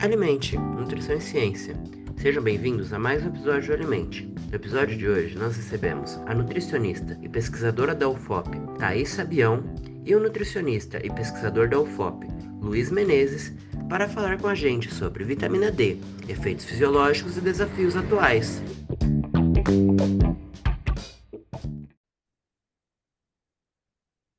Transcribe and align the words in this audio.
Alimente, 0.00 0.56
Nutrição 0.56 1.16
e 1.16 1.20
Ciência. 1.20 1.74
Sejam 2.18 2.40
bem-vindos 2.40 2.92
a 2.92 3.00
mais 3.00 3.20
um 3.24 3.30
episódio 3.30 3.66
do 3.66 3.74
Alimente. 3.74 4.32
No 4.48 4.54
episódio 4.54 4.96
de 4.96 5.08
hoje, 5.08 5.36
nós 5.36 5.56
recebemos 5.56 6.16
a 6.24 6.34
nutricionista 6.34 7.18
e 7.20 7.28
pesquisadora 7.28 7.96
da 7.96 8.08
UFOP, 8.08 8.48
Thaís 8.78 9.08
Sabião, 9.08 9.60
e 10.04 10.14
o 10.14 10.20
nutricionista 10.20 11.04
e 11.04 11.10
pesquisador 11.10 11.68
da 11.68 11.80
UFOP, 11.80 12.28
Luiz 12.60 12.92
Menezes, 12.92 13.52
para 13.88 14.08
falar 14.08 14.40
com 14.40 14.46
a 14.46 14.54
gente 14.54 14.88
sobre 14.94 15.24
vitamina 15.24 15.68
D, 15.68 15.98
efeitos 16.28 16.64
fisiológicos 16.64 17.36
e 17.36 17.40
desafios 17.40 17.96
atuais. 17.96 18.62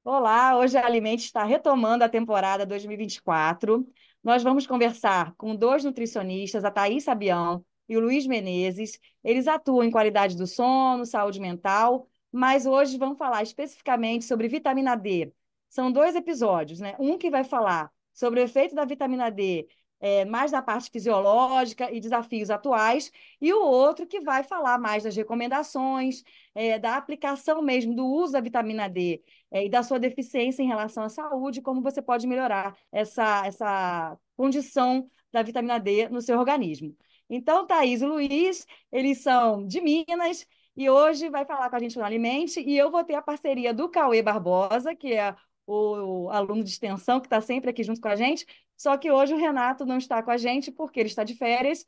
Olá, 0.06 0.58
hoje 0.58 0.78
a 0.78 0.86
Alimente 0.86 1.26
está 1.26 1.44
retomando 1.44 2.04
a 2.04 2.10
temporada 2.10 2.66
2024 2.66 3.86
nós 4.24 4.44
vamos 4.44 4.68
conversar 4.68 5.34
com 5.36 5.56
dois 5.56 5.84
nutricionistas, 5.84 6.64
a 6.66 6.72
Thaís 6.72 7.04
Sabião 7.04 7.64
e 7.88 7.98
o 7.98 8.00
Luiz 8.00 8.28
Menezes. 8.28 9.00
Eles 9.24 9.48
atuam 9.48 9.84
em 9.84 9.92
qualidade 9.92 10.36
do 10.36 10.46
sono, 10.46 11.06
saúde 11.06 11.40
mental, 11.40 12.08
mas 12.32 12.66
hoje 12.66 12.98
vamos 12.98 13.18
falar 13.18 13.44
especificamente 13.44 14.26
sobre 14.26 14.48
vitamina 14.48 14.96
D. 14.96 15.32
São 15.70 15.92
dois 15.92 16.16
episódios, 16.16 16.80
né? 16.80 16.96
Um 17.00 17.18
que 17.18 17.30
vai 17.30 17.44
falar 17.44 17.92
sobre 18.14 18.42
o 18.42 18.44
efeito 18.44 18.76
da 18.76 18.86
vitamina 18.86 19.30
D 19.30 19.68
é, 20.00 20.26
mais 20.26 20.52
da 20.52 20.62
parte 20.62 20.90
fisiológica 20.90 21.92
e 21.92 22.00
desafios 22.00 22.50
atuais, 22.50 23.12
e 23.42 23.54
o 23.54 23.62
outro 23.62 24.08
que 24.08 24.22
vai 24.22 24.44
falar 24.44 24.78
mais 24.80 25.04
das 25.04 25.16
recomendações, 25.16 26.24
é, 26.56 26.80
da 26.80 26.96
aplicação 26.96 27.62
mesmo, 27.62 27.96
do 27.96 28.06
uso 28.06 28.34
da 28.34 28.42
vitamina 28.42 28.88
D 28.90 29.22
é, 29.52 29.66
e 29.66 29.70
da 29.70 29.84
sua 29.84 30.00
deficiência 30.00 30.62
em 30.64 30.68
relação 30.68 31.04
à 31.04 31.10
saúde, 31.10 31.62
como 31.62 31.82
você 31.82 32.02
pode 32.02 32.28
melhorar 32.28 32.76
essa, 32.92 33.46
essa 33.46 34.18
condição 34.36 35.10
da 35.32 35.42
vitamina 35.42 35.80
D 35.80 36.10
no 36.10 36.22
seu 36.22 36.38
organismo. 36.40 36.96
Então, 37.30 37.66
Thaís 37.68 38.02
e 38.02 38.06
Luiz, 38.06 38.66
eles 38.92 39.22
são 39.22 39.66
de 39.66 39.82
Minas, 39.82 40.46
e 40.76 40.90
hoje 40.90 41.30
vai 41.30 41.46
falar 41.46 41.70
com 41.70 41.76
a 41.76 41.80
gente 41.80 41.98
no 41.98 42.04
Alimente, 42.04 42.60
e 42.62 42.78
eu 42.78 42.90
vou 42.90 43.04
ter 43.04 43.16
a 43.16 43.22
parceria 43.22 43.74
do 43.74 43.90
Cauê 43.90 44.22
Barbosa, 44.22 44.96
que 44.96 45.14
é 45.14 45.36
o 45.68 46.30
aluno 46.30 46.64
de 46.64 46.70
extensão 46.72 47.20
que 47.20 47.28
está 47.28 47.42
sempre 47.42 47.70
aqui 47.70 47.84
junto 47.84 48.02
com 48.02 48.08
a 48.08 48.16
gente, 48.16 48.46
só 48.76 48.98
que 48.98 49.12
hoje 49.12 49.34
o 49.34 49.38
Renato 49.38 49.86
não 49.86 49.98
está 49.98 50.24
com 50.24 50.32
a 50.32 50.38
gente 50.38 50.72
porque 50.72 51.00
ele 51.00 51.10
está 51.10 51.24
de 51.24 51.36
férias 51.36 51.86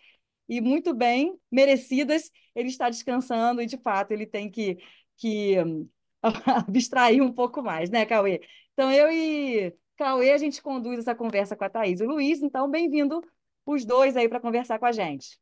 e 0.47 0.59
muito 0.59 0.93
bem, 0.93 1.39
merecidas, 1.49 2.29
ele 2.53 2.67
está 2.67 2.89
descansando 2.89 3.61
e, 3.61 3.65
de 3.65 3.77
fato, 3.77 4.11
ele 4.11 4.25
tem 4.25 4.51
que, 4.51 4.77
que 5.15 5.55
abstrair 6.67 7.21
um 7.21 7.31
pouco 7.31 7.61
mais, 7.61 7.89
né, 7.89 8.05
Cauê? 8.05 8.41
Então, 8.73 8.91
eu 8.91 9.11
e 9.11 9.75
Cauê, 9.97 10.31
a 10.31 10.37
gente 10.37 10.61
conduz 10.61 10.99
essa 10.99 11.15
conversa 11.15 11.55
com 11.55 11.63
a 11.63 11.69
Thaís 11.69 11.99
e 11.99 12.03
o 12.03 12.07
Luiz, 12.07 12.41
então, 12.41 12.69
bem-vindo 12.69 13.21
os 13.65 13.85
dois 13.85 14.17
aí 14.17 14.27
para 14.27 14.39
conversar 14.39 14.79
com 14.79 14.85
a 14.85 14.91
gente. 14.91 15.39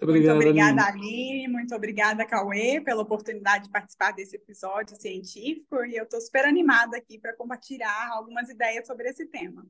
Muito 0.00 0.30
obrigada, 0.30 0.84
Aline. 0.84 1.46
Muito 1.46 1.74
obrigada, 1.74 2.26
Cauê, 2.26 2.80
pela 2.80 3.02
oportunidade 3.02 3.66
de 3.66 3.70
participar 3.70 4.10
desse 4.10 4.34
episódio 4.34 5.00
científico. 5.00 5.84
E 5.84 5.96
eu 5.96 6.04
estou 6.04 6.20
super 6.20 6.44
animada 6.44 6.96
aqui 6.96 7.20
para 7.20 7.36
compartilhar 7.36 8.10
algumas 8.12 8.48
ideias 8.48 8.84
sobre 8.86 9.08
esse 9.08 9.26
tema. 9.26 9.64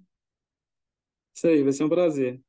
Isso 1.34 1.46
aí, 1.46 1.62
vai 1.62 1.72
ser 1.72 1.84
um 1.84 1.88
prazer. 1.88 2.40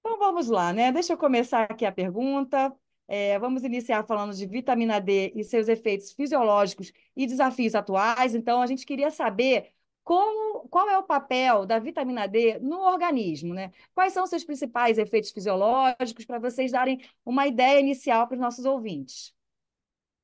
Então 0.00 0.18
vamos 0.18 0.48
lá, 0.48 0.72
né? 0.72 0.90
Deixa 0.90 1.12
eu 1.12 1.16
começar 1.16 1.62
aqui 1.62 1.86
a 1.86 1.92
pergunta. 1.92 2.74
É, 3.06 3.38
vamos 3.38 3.62
iniciar 3.64 4.04
falando 4.06 4.34
de 4.34 4.46
vitamina 4.46 5.00
D 5.00 5.32
e 5.34 5.44
seus 5.44 5.68
efeitos 5.68 6.12
fisiológicos 6.12 6.92
e 7.16 7.26
desafios 7.26 7.74
atuais. 7.74 8.34
Então, 8.34 8.62
a 8.62 8.66
gente 8.66 8.86
queria 8.86 9.10
saber 9.10 9.72
como, 10.02 10.68
qual 10.68 10.88
é 10.88 10.98
o 10.98 11.02
papel 11.02 11.64
da 11.66 11.78
vitamina 11.78 12.26
D 12.26 12.58
no 12.58 12.80
organismo, 12.80 13.54
né? 13.54 13.72
Quais 13.94 14.12
são 14.12 14.26
seus 14.26 14.44
principais 14.44 14.98
efeitos 14.98 15.30
fisiológicos 15.30 16.24
para 16.26 16.38
vocês 16.38 16.72
darem 16.72 17.00
uma 17.24 17.46
ideia 17.46 17.80
inicial 17.80 18.26
para 18.26 18.34
os 18.34 18.40
nossos 18.40 18.64
ouvintes? 18.64 19.34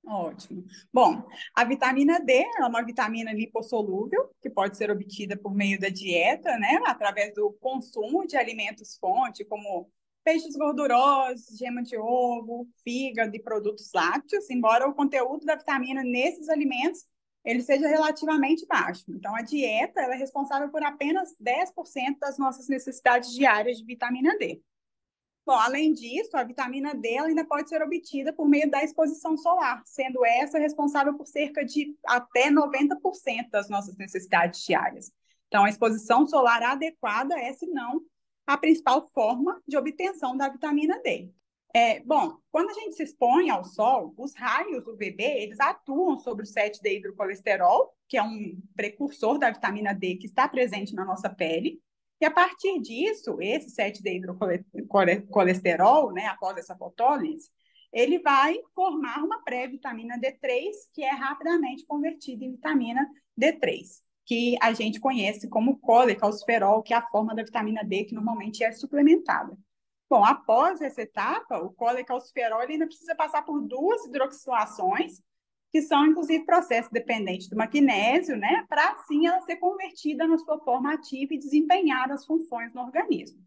Ótimo. 0.04 0.64
Bom, 0.92 1.22
a 1.54 1.64
vitamina 1.64 2.18
D 2.20 2.44
é 2.58 2.66
uma 2.66 2.82
vitamina 2.82 3.32
lipossolúvel 3.32 4.30
que 4.40 4.48
pode 4.50 4.76
ser 4.76 4.90
obtida 4.90 5.36
por 5.36 5.54
meio 5.54 5.78
da 5.78 5.88
dieta, 5.88 6.56
né, 6.58 6.80
através 6.86 7.34
do 7.34 7.52
consumo 7.60 8.26
de 8.26 8.36
alimentos 8.36 8.96
fonte, 8.96 9.44
como 9.44 9.90
peixes 10.24 10.56
gordurosos, 10.56 11.56
gema 11.56 11.82
de 11.82 11.96
ovo, 11.96 12.68
fígado 12.84 13.34
e 13.34 13.42
produtos 13.42 13.90
lácteos, 13.94 14.50
embora 14.50 14.88
o 14.88 14.94
conteúdo 14.94 15.44
da 15.44 15.56
vitamina 15.56 16.02
nesses 16.02 16.48
alimentos 16.48 17.06
ele 17.44 17.62
seja 17.62 17.88
relativamente 17.88 18.66
baixo. 18.66 19.04
Então, 19.08 19.34
a 19.34 19.42
dieta 19.42 20.00
é 20.00 20.16
responsável 20.16 20.68
por 20.68 20.82
apenas 20.82 21.34
10% 21.40 22.18
das 22.18 22.38
nossas 22.38 22.68
necessidades 22.68 23.32
diárias 23.32 23.78
de 23.78 23.84
vitamina 23.84 24.36
D. 24.36 24.62
Bom, 25.46 25.54
além 25.54 25.92
disso, 25.92 26.36
a 26.36 26.44
vitamina 26.44 26.94
D 26.94 27.18
ainda 27.18 27.44
pode 27.44 27.68
ser 27.68 27.82
obtida 27.82 28.32
por 28.32 28.46
meio 28.46 28.70
da 28.70 28.84
exposição 28.84 29.36
solar, 29.38 29.82
sendo 29.86 30.24
essa 30.24 30.58
responsável 30.58 31.16
por 31.16 31.26
cerca 31.26 31.64
de 31.64 31.96
até 32.06 32.50
90% 32.50 33.48
das 33.50 33.68
nossas 33.70 33.96
necessidades 33.96 34.62
diárias. 34.62 35.10
Então, 35.48 35.64
a 35.64 35.70
exposição 35.70 36.26
solar 36.26 36.62
adequada 36.62 37.34
é, 37.40 37.52
se 37.54 37.66
não, 37.66 38.02
a 38.46 38.56
principal 38.56 39.08
forma 39.08 39.60
de 39.66 39.76
obtenção 39.76 40.36
da 40.36 40.48
vitamina 40.48 41.00
D. 41.02 41.30
É, 41.72 42.00
bom, 42.00 42.36
quando 42.50 42.70
a 42.70 42.74
gente 42.74 42.96
se 42.96 43.04
expõe 43.04 43.48
ao 43.48 43.64
sol, 43.64 44.12
os 44.16 44.34
raios 44.34 44.88
UVB, 44.88 45.22
eles 45.22 45.60
atuam 45.60 46.18
sobre 46.18 46.44
o 46.44 46.46
7-D-hidrocolesterol, 46.46 47.94
que 48.08 48.16
é 48.16 48.22
um 48.22 48.60
precursor 48.74 49.38
da 49.38 49.50
vitamina 49.50 49.94
D 49.94 50.16
que 50.16 50.26
está 50.26 50.48
presente 50.48 50.94
na 50.94 51.04
nossa 51.04 51.30
pele, 51.30 51.80
e 52.20 52.26
a 52.26 52.30
partir 52.30 52.78
disso, 52.80 53.38
esse 53.40 53.74
7-D-hidrocolesterol, 53.74 56.12
né, 56.12 56.26
após 56.26 56.58
essa 56.58 56.76
fotólise, 56.76 57.48
ele 57.92 58.18
vai 58.18 58.58
formar 58.74 59.24
uma 59.24 59.42
pré-vitamina 59.42 60.18
D3, 60.18 60.70
que 60.92 61.02
é 61.02 61.10
rapidamente 61.10 61.86
convertida 61.86 62.44
em 62.44 62.52
vitamina 62.52 63.08
D3, 63.40 64.02
que 64.30 64.56
a 64.62 64.72
gente 64.72 65.00
conhece 65.00 65.48
como 65.48 65.80
colecalciferol, 65.80 66.84
que 66.84 66.94
é 66.94 66.96
a 66.96 67.06
forma 67.08 67.34
da 67.34 67.42
vitamina 67.42 67.82
D 67.82 68.04
que 68.04 68.14
normalmente 68.14 68.62
é 68.62 68.70
suplementada. 68.70 69.58
Bom, 70.08 70.24
após 70.24 70.80
essa 70.80 71.02
etapa, 71.02 71.58
o 71.58 71.72
colecalciferol 71.72 72.60
ainda 72.60 72.86
precisa 72.86 73.16
passar 73.16 73.42
por 73.42 73.60
duas 73.60 74.06
hidroxilações, 74.06 75.20
que 75.72 75.82
são, 75.82 76.06
inclusive, 76.06 76.44
processos 76.44 76.92
dependentes 76.92 77.48
do 77.48 77.56
magnésio, 77.56 78.36
né, 78.36 78.64
para 78.68 78.92
assim 78.92 79.26
ela 79.26 79.40
ser 79.42 79.56
convertida 79.56 80.28
na 80.28 80.38
sua 80.38 80.60
forma 80.60 80.94
ativa 80.94 81.34
e 81.34 81.38
desempenhar 81.38 82.08
as 82.12 82.24
funções 82.24 82.72
no 82.72 82.82
organismo. 82.82 83.44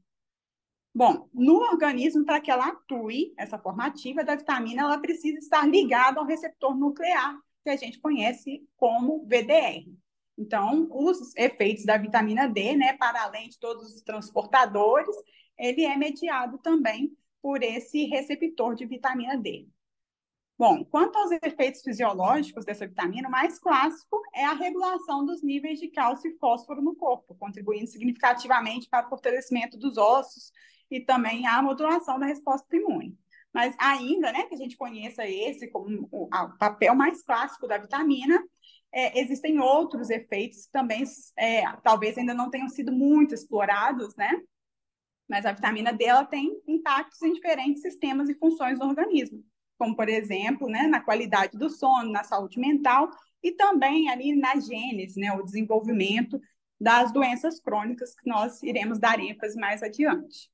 Bom, 0.93 1.29
no 1.33 1.59
organismo, 1.61 2.25
para 2.25 2.41
que 2.41 2.51
ela 2.51 2.67
atue, 2.67 3.33
essa 3.37 3.57
forma 3.57 3.85
ativa 3.85 4.21
da 4.21 4.35
vitamina, 4.35 4.81
ela 4.81 4.97
precisa 4.97 5.39
estar 5.39 5.65
ligada 5.65 6.19
ao 6.19 6.25
receptor 6.25 6.75
nuclear, 6.75 7.39
que 7.63 7.69
a 7.69 7.77
gente 7.77 8.01
conhece 8.01 8.67
como 8.75 9.25
VDR. 9.25 10.02
Então, 10.37 10.87
os 10.91 11.35
efeitos 11.35 11.85
da 11.85 11.97
vitamina 11.97 12.47
D, 12.47 12.75
né, 12.75 12.93
para 12.93 13.23
além 13.23 13.49
de 13.49 13.59
todos 13.59 13.93
os 13.93 14.01
transportadores, 14.01 15.15
ele 15.57 15.85
é 15.85 15.95
mediado 15.95 16.57
também 16.57 17.15
por 17.41 17.61
esse 17.61 18.05
receptor 18.05 18.73
de 18.73 18.85
vitamina 18.85 19.37
D. 19.37 19.67
Bom, 20.57 20.85
quanto 20.85 21.17
aos 21.17 21.31
efeitos 21.31 21.81
fisiológicos 21.81 22.63
dessa 22.63 22.87
vitamina, 22.87 23.27
o 23.27 23.31
mais 23.31 23.59
clássico 23.59 24.21
é 24.33 24.45
a 24.45 24.53
regulação 24.53 25.25
dos 25.25 25.43
níveis 25.43 25.79
de 25.79 25.89
cálcio 25.89 26.31
e 26.31 26.37
fósforo 26.37 26.81
no 26.81 26.95
corpo, 26.95 27.35
contribuindo 27.35 27.87
significativamente 27.87 28.87
para 28.87 29.05
o 29.05 29.09
fortalecimento 29.09 29.77
dos 29.77 29.97
ossos 29.97 30.51
e 30.89 31.01
também 31.01 31.47
a 31.47 31.61
modulação 31.61 32.19
da 32.19 32.27
resposta 32.27 32.75
imune. 32.75 33.17
Mas 33.51 33.75
ainda, 33.79 34.31
né, 34.31 34.43
que 34.43 34.53
a 34.53 34.57
gente 34.57 34.77
conheça 34.77 35.27
esse 35.27 35.67
como 35.69 36.07
o, 36.11 36.29
papel 36.57 36.95
mais 36.95 37.21
clássico 37.23 37.67
da 37.67 37.77
vitamina, 37.77 38.41
é, 38.93 39.19
existem 39.19 39.59
outros 39.59 40.09
efeitos 40.09 40.65
que 40.65 40.71
também 40.71 41.03
é, 41.37 41.63
talvez 41.83 42.17
ainda 42.17 42.33
não 42.33 42.49
tenham 42.49 42.69
sido 42.69 42.91
muito 42.91 43.33
explorados, 43.33 44.15
né? 44.15 44.31
Mas 45.27 45.45
a 45.45 45.51
vitamina 45.51 45.91
D 45.91 46.05
ela 46.05 46.25
tem 46.25 46.61
impactos 46.67 47.21
em 47.21 47.33
diferentes 47.33 47.81
sistemas 47.81 48.29
e 48.29 48.35
funções 48.35 48.77
do 48.77 48.85
organismo 48.85 49.43
como 49.83 49.95
por 49.95 50.07
exemplo, 50.07 50.69
né, 50.69 50.83
na 50.83 51.01
qualidade 51.01 51.57
do 51.57 51.69
sono, 51.69 52.09
na 52.09 52.23
saúde 52.23 52.57
mental 52.57 53.09
e 53.43 53.51
também 53.51 54.09
ali 54.09 54.33
na 54.33 54.57
gênese, 54.59 55.19
né, 55.19 55.33
o 55.33 55.43
desenvolvimento 55.43 56.39
das 56.79 57.11
doenças 57.11 57.59
crônicas 57.59 58.15
que 58.15 58.29
nós 58.29 58.63
iremos 58.63 58.97
dar 58.97 59.19
ênfase 59.19 59.59
mais 59.59 59.83
adiante. 59.83 60.49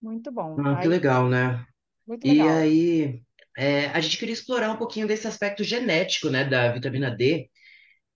Muito 0.00 0.30
bom. 0.30 0.56
Ah, 0.60 0.76
que 0.76 0.88
legal, 0.88 1.28
né? 1.28 1.64
Muito 2.06 2.26
legal. 2.26 2.46
E 2.46 2.50
aí, 2.50 3.22
é, 3.56 3.86
a 3.86 4.00
gente 4.00 4.18
queria 4.18 4.32
explorar 4.32 4.70
um 4.70 4.76
pouquinho 4.76 5.06
desse 5.06 5.26
aspecto 5.26 5.62
genético, 5.62 6.28
né, 6.28 6.44
da 6.44 6.72
vitamina 6.72 7.10
D. 7.10 7.48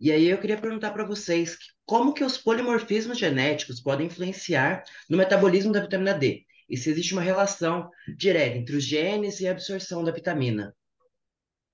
E 0.01 0.13
aí 0.13 0.27
eu 0.29 0.39
queria 0.39 0.57
perguntar 0.57 0.93
para 0.93 1.05
vocês 1.05 1.57
como 1.85 2.13
que 2.13 2.25
os 2.25 2.39
polimorfismos 2.39 3.19
genéticos 3.19 3.81
podem 3.81 4.07
influenciar 4.07 4.85
no 5.09 5.17
metabolismo 5.17 5.73
da 5.73 5.81
vitamina 5.81 6.15
D 6.15 6.45
e 6.69 6.77
se 6.77 6.91
existe 6.91 7.15
uma 7.15 7.23
relação 7.23 7.91
direta 8.17 8.59
entre 8.59 8.77
os 8.77 8.85
genes 8.85 9.41
e 9.41 9.49
a 9.49 9.53
absorção 9.53 10.05
da 10.05 10.13
vitamina. 10.13 10.75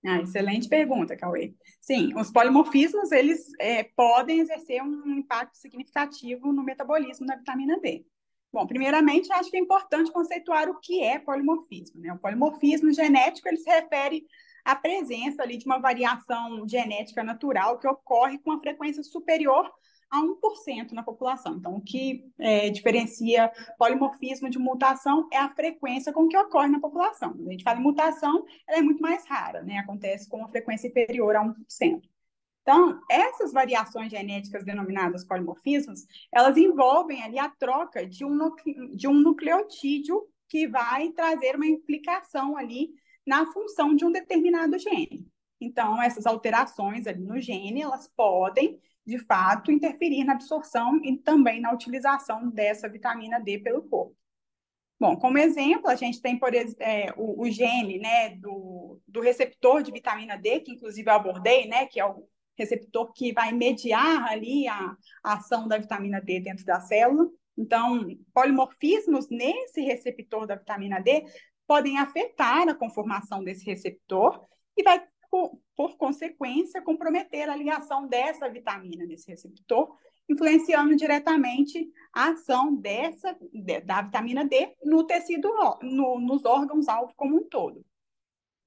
Ah, 0.07 0.21
excelente 0.21 0.69
pergunta, 0.69 1.17
Cauê. 1.17 1.55
Sim, 1.81 2.15
os 2.15 2.31
polimorfismos, 2.31 3.11
eles 3.11 3.47
é, 3.59 3.85
podem 3.85 4.41
exercer 4.41 4.83
um 4.83 5.17
impacto 5.17 5.57
significativo 5.57 6.53
no 6.53 6.63
metabolismo 6.63 7.27
da 7.27 7.37
vitamina 7.37 7.81
D. 7.81 8.05
Bom, 8.55 8.69
primeiramente, 8.69 9.33
acho 9.33 9.51
que 9.51 9.57
é 9.57 9.61
importante 9.61 10.13
conceituar 10.13 10.69
o 10.71 10.79
que 10.79 11.03
é 11.03 11.19
polimorfismo. 11.19 12.01
Né? 12.01 12.13
O 12.13 12.19
polimorfismo 12.19 12.93
genético, 12.93 13.49
ele 13.49 13.57
se 13.57 13.69
refere 13.69 14.25
à 14.65 14.77
presença 14.77 15.43
ali 15.43 15.57
de 15.57 15.67
uma 15.67 15.81
variação 15.81 16.65
genética 16.69 17.25
natural 17.25 17.81
que 17.81 17.89
ocorre 17.89 18.39
com 18.39 18.51
uma 18.51 18.61
frequência 18.61 19.03
superior 19.03 19.69
a 20.09 20.23
1% 20.23 20.93
na 20.93 21.03
população. 21.03 21.57
Então, 21.57 21.75
o 21.75 21.81
que 21.81 22.31
é, 22.39 22.71
diferencia 22.71 23.51
polimorfismo 23.77 24.49
de 24.49 24.61
mutação 24.61 25.29
é 25.33 25.39
a 25.39 25.53
frequência 25.53 26.13
com 26.13 26.29
que 26.29 26.39
ocorre 26.39 26.69
na 26.69 26.79
população. 26.79 27.33
Quando 27.33 27.49
a 27.49 27.51
gente 27.51 27.65
fala 27.65 27.81
em 27.81 27.83
mutação, 27.83 28.45
ela 28.69 28.79
é 28.79 28.83
muito 28.83 29.03
mais 29.03 29.27
rara, 29.27 29.65
né? 29.65 29.79
Acontece 29.79 30.29
com 30.29 30.37
uma 30.37 30.49
frequência 30.49 30.87
inferior 30.87 31.35
a 31.35 31.43
1%. 31.43 32.03
Então, 32.65 32.99
essas 33.11 33.53
variações 33.53 34.11
genéticas 34.11 34.65
denominadas 34.65 35.25
polimorfismos, 35.25 36.07
elas 36.33 36.57
envolvem 36.57 37.23
ali 37.23 37.39
a 37.39 37.49
troca 37.49 38.07
de 38.07 38.25
um, 38.25 38.39
de 38.97 39.07
um 39.07 39.13
nucleotídeo 39.13 40.27
que 40.49 40.67
vai 40.67 41.11
trazer 41.11 41.57
uma 41.57 41.67
implicação 41.67 42.57
ali 42.57 42.91
na 43.27 43.47
função 43.53 43.95
de 43.95 44.05
um 44.05 44.11
determinado 44.11 44.79
gene. 44.79 45.29
Então, 45.61 46.03
essas 46.03 46.25
alterações 46.25 47.07
ali 47.07 47.23
no 47.23 47.39
gene, 47.39 47.83
elas 47.83 48.09
podem 48.17 48.81
de 49.07 49.19
fato, 49.19 49.71
interferir 49.71 50.25
na 50.25 50.33
absorção 50.33 50.99
e 51.05 51.17
também 51.17 51.61
na 51.61 51.73
utilização 51.73 52.49
dessa 52.49 52.89
vitamina 52.89 53.39
D 53.39 53.59
pelo 53.59 53.83
corpo. 53.83 54.17
Bom, 54.99 55.17
como 55.17 55.37
exemplo, 55.37 55.89
a 55.89 55.95
gente 55.95 56.23
tem, 56.23 56.39
por 56.39 56.55
é, 56.55 57.13
o, 57.17 57.43
o, 57.43 57.51
gene 57.51 57.99
né, 57.99 58.31
do, 58.37 59.01
do 59.07 59.21
receptor 59.21 59.83
de 59.83 59.93
vitamina 59.93 60.37
D, 60.39 60.61
que 60.61 60.73
inclusive 60.73 61.11
eu 61.11 61.15
abordei, 61.15 61.67
né, 61.67 61.87
que 61.87 62.01
é 62.01 62.07
o 62.07 62.27
receptor 62.57 63.13
que 63.13 63.33
vai 63.33 63.53
mediar 63.53 64.25
ali 64.25 64.67
a, 64.69 64.97
a 65.23 65.35
ação 65.35 65.67
da 65.67 65.79
vitamina 65.79 66.21
D 66.21 66.41
dentro 66.41 66.65
da 66.65 66.81
célula. 66.81 67.29
Então, 67.57 68.07
polimorfismos 68.33 69.29
nesse 69.31 69.81
receptor 69.81 70.47
da 70.47 70.57
vitamina 70.57 71.01
D 71.01 71.25
podem 71.67 71.99
afetar 71.99 72.69
a 72.69 72.75
conformação 72.75 73.43
desse 73.43 73.65
receptor 73.65 74.45
e 74.77 74.83
vai 74.83 75.03
por, 75.31 75.59
por 75.77 75.97
consequência, 75.97 76.83
comprometer 76.83 77.49
a 77.49 77.57
ligação 77.57 78.07
dessa 78.07 78.49
vitamina 78.49 79.05
nesse 79.05 79.29
receptor, 79.29 79.97
influenciando 80.29 80.95
diretamente 80.95 81.89
a 82.13 82.31
ação 82.31 82.75
dessa, 82.75 83.37
da 83.85 84.03
vitamina 84.03 84.45
D 84.45 84.75
no 84.85 85.05
tecido, 85.05 85.53
no, 85.83 86.21
nos 86.21 86.45
órgãos-alvo 86.45 87.13
como 87.17 87.37
um 87.37 87.49
todo. 87.49 87.85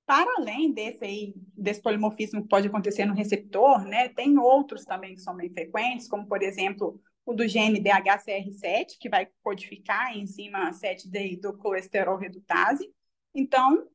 Para 0.08 0.36
além 0.38 0.72
desse, 0.72 1.04
aí, 1.04 1.34
desse 1.54 1.82
polimorfismo 1.82 2.42
que 2.42 2.48
pode 2.48 2.66
acontecer 2.66 3.04
no 3.04 3.14
receptor, 3.14 3.84
né, 3.84 4.08
tem 4.08 4.40
outros 4.40 4.86
também 4.86 5.14
que 5.14 5.22
são 5.22 5.36
bem 5.36 5.50
frequentes, 5.50 6.08
como, 6.08 6.26
por 6.26 6.42
exemplo, 6.42 6.98
o 7.26 7.34
do 7.34 7.46
gene 7.46 7.84
DHCR7, 7.84 8.98
que 8.98 9.10
vai 9.10 9.28
codificar 9.44 10.08
a 10.08 10.16
enzima 10.16 10.72
7D 10.72 11.42
do 11.42 11.58
colesterol 11.58 12.18
redutase. 12.18 12.90
Então, 13.36 13.86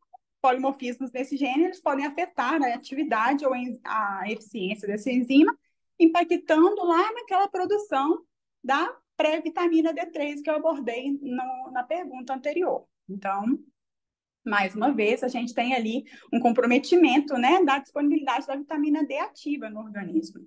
polimorfismos 0.43 1.11
nesse 1.13 1.35
gene, 1.39 1.65
eles 1.65 1.81
podem 1.81 2.05
afetar 2.05 2.63
a 2.63 2.75
atividade 2.75 3.47
ou 3.47 3.55
a 3.83 4.23
eficiência 4.27 4.87
dessa 4.87 5.11
enzima, 5.11 5.57
impactando 5.99 6.85
lá 6.85 7.11
naquela 7.15 7.49
produção 7.49 8.23
da 8.63 8.95
pré-vitamina 9.17 9.95
D3 9.95 10.43
que 10.43 10.51
eu 10.51 10.57
abordei 10.57 11.11
no, 11.23 11.71
na 11.73 11.83
pergunta 11.85 12.35
anterior. 12.35 12.87
Então, 13.09 13.59
mais 14.45 14.75
uma 14.75 14.93
vez, 14.93 15.23
a 15.23 15.29
gente 15.29 15.55
tem 15.55 15.75
ali 15.75 16.05
um 16.33 16.41
comprometimento 16.41 17.35
né, 17.35 17.63
da 17.65 17.79
disponibilidade 17.79 18.47
da 18.47 18.57
vitamina 18.57 19.05
D 19.05 19.19
ativa 19.19 19.71
no 19.71 19.81
organismo. 19.81 20.47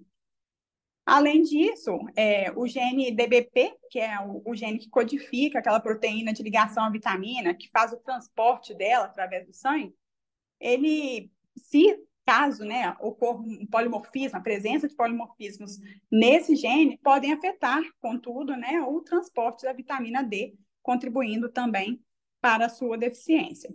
Além 1.05 1.43
disso, 1.43 1.99
é, 2.15 2.51
o 2.55 2.67
gene 2.67 3.11
DBP, 3.11 3.77
que 3.91 3.99
é 3.99 4.19
o, 4.19 4.41
o, 4.43 4.55
gene 4.55 4.79
que 4.79 4.89
codifica 4.89 5.59
aquela 5.59 5.79
proteína 5.79 6.33
de 6.33 6.41
ligação 6.41 6.83
à 6.83 6.89
vitamina, 6.89 7.53
que 7.53 7.69
faz 7.69 7.93
o 7.93 7.97
transporte 7.97 8.73
dela 8.73 9.05
através 9.05 9.45
do 9.45 9.53
sangue, 9.53 9.93
ele, 10.59 11.31
se 11.55 11.95
caso 12.25 12.65
né, 12.65 12.95
ocorra 12.99 13.39
um 13.39 13.67
polimorfismo, 13.67 14.39
a 14.39 14.41
presença 14.41 14.87
de 14.87 14.95
polimorfismos 14.95 15.77
nesse 16.11 16.55
gene, 16.55 16.97
podem 17.03 17.31
afetar, 17.31 17.83
contudo, 18.01 18.57
né, 18.57 18.81
o 18.81 18.99
transporte 19.01 19.63
da 19.63 19.73
vitamina 19.73 20.23
D, 20.23 20.55
contribuindo 20.81 21.49
também 21.49 22.01
para 22.41 22.65
a 22.65 22.69
sua 22.69 22.97
deficiência. 22.97 23.71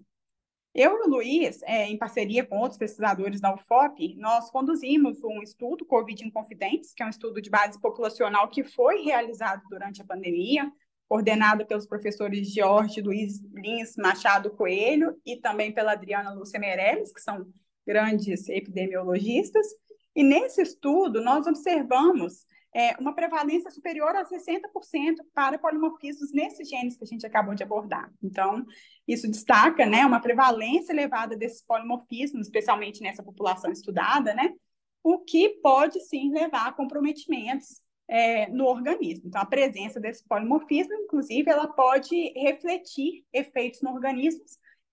Eu 0.75 0.99
e 0.99 1.07
o 1.07 1.11
Luiz, 1.11 1.63
é, 1.65 1.87
em 1.87 1.99
parceria 1.99 2.47
com 2.47 2.59
outros 2.59 2.79
pesquisadores 2.79 3.41
da 3.41 3.53
UFOP, 3.53 4.15
nós 4.17 4.51
conduzimos 4.51 5.23
um 5.25 5.43
estudo 5.43 5.85
Covid 5.85 6.25
Inconfidentes, 6.25 6.95
que 6.95 7.03
é 7.03 7.07
um 7.07 7.11
estudo 7.11 7.43
de 7.43 7.51
base 7.51 7.81
populacional 7.81 8.49
que 8.49 8.63
foi 8.63 9.03
realizado 9.03 9.63
durante 9.69 10.01
a 10.01 10.05
pandemia, 10.05 10.71
coordenado 11.09 11.67
pelos 11.67 11.87
professores 11.87 12.55
Jorge 12.55 13.01
Luiz 13.01 13.41
Lins 13.53 13.97
Machado 13.97 14.49
Coelho 14.51 15.21
e 15.27 15.37
também 15.37 15.75
pela 15.75 15.93
Adriana 15.93 16.33
Lúcia 16.33 16.61
Meirelles, 16.61 17.13
que 17.13 17.21
são 17.21 17.45
grandes 17.85 18.49
epidemiologistas. 18.49 19.67
E 20.15 20.23
nesse 20.23 20.63
estudo, 20.63 21.21
nós 21.21 21.49
observamos 21.49 22.47
é, 22.75 22.97
uma 23.01 23.15
prevalência 23.15 23.71
superior 23.71 24.15
a 24.15 24.25
60% 24.25 25.17
para 25.35 25.59
polimorfismos 25.59 26.33
nesses 26.33 26.69
genes 26.69 26.97
que 26.97 27.05
a 27.05 27.07
gente 27.07 27.27
acabou 27.27 27.55
de 27.55 27.63
abordar. 27.63 28.13
Então, 28.23 28.65
isso 29.07 29.29
destaca 29.29 29.87
né, 29.87 30.07
uma 30.07 30.21
prevalência 30.21 30.93
elevada 30.93 31.37
desses 31.37 31.65
polimorfismos, 31.67 32.47
especialmente 32.47 33.03
nessa 33.03 33.23
população 33.23 33.73
estudada, 33.73 34.35
né, 34.35 34.55
o 35.03 35.19
que 35.19 35.49
pode 35.63 36.01
sim 36.01 36.31
levar 36.31 36.69
a 36.69 36.73
comprometimentos 36.73 37.81
é, 38.07 38.49
no 38.49 38.67
organismo. 38.67 39.29
Então, 39.29 39.41
a 39.41 39.47
presença 39.47 40.01
desse 40.01 40.27
polimorfismo, 40.27 40.95
inclusive, 40.95 41.51
ela 41.51 41.69
pode 41.69 42.33
refletir 42.37 43.25
efeitos 43.33 43.81
no 43.83 43.91
organismo 43.91 44.45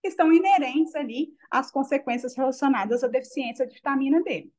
que 0.01 0.07
estão 0.07 0.31
inerentes 0.31 0.95
ali 0.95 1.29
às 1.49 1.71
consequências 1.71 2.35
relacionadas 2.35 3.03
à 3.03 3.07
deficiência 3.07 3.65
de 3.65 3.75
vitamina 3.75 4.21
D. 4.21 4.51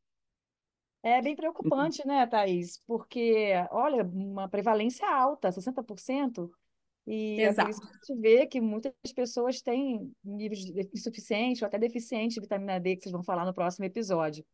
É 1.08 1.22
bem 1.22 1.34
preocupante, 1.34 2.06
né, 2.06 2.26
Thaís? 2.26 2.82
Porque, 2.86 3.52
olha, 3.70 4.04
uma 4.04 4.48
prevalência 4.48 5.08
alta, 5.08 5.50
60%, 5.50 6.50
e 7.06 7.40
é 7.40 7.54
por 7.54 7.70
isso 7.70 7.80
que 7.80 7.86
a 7.86 7.92
gente 7.92 8.20
vê 8.20 8.46
que 8.46 8.60
muitas 8.60 8.92
pessoas 9.14 9.62
têm 9.62 10.12
níveis 10.22 10.60
de 10.60 10.90
insuficiente 10.92 11.64
ou 11.64 11.66
até 11.66 11.78
deficiente 11.78 12.34
de 12.34 12.40
vitamina 12.40 12.78
D, 12.78 12.96
que 12.96 13.04
vocês 13.04 13.12
vão 13.12 13.22
falar 13.22 13.46
no 13.46 13.54
próximo 13.54 13.86
episódio. 13.86 14.44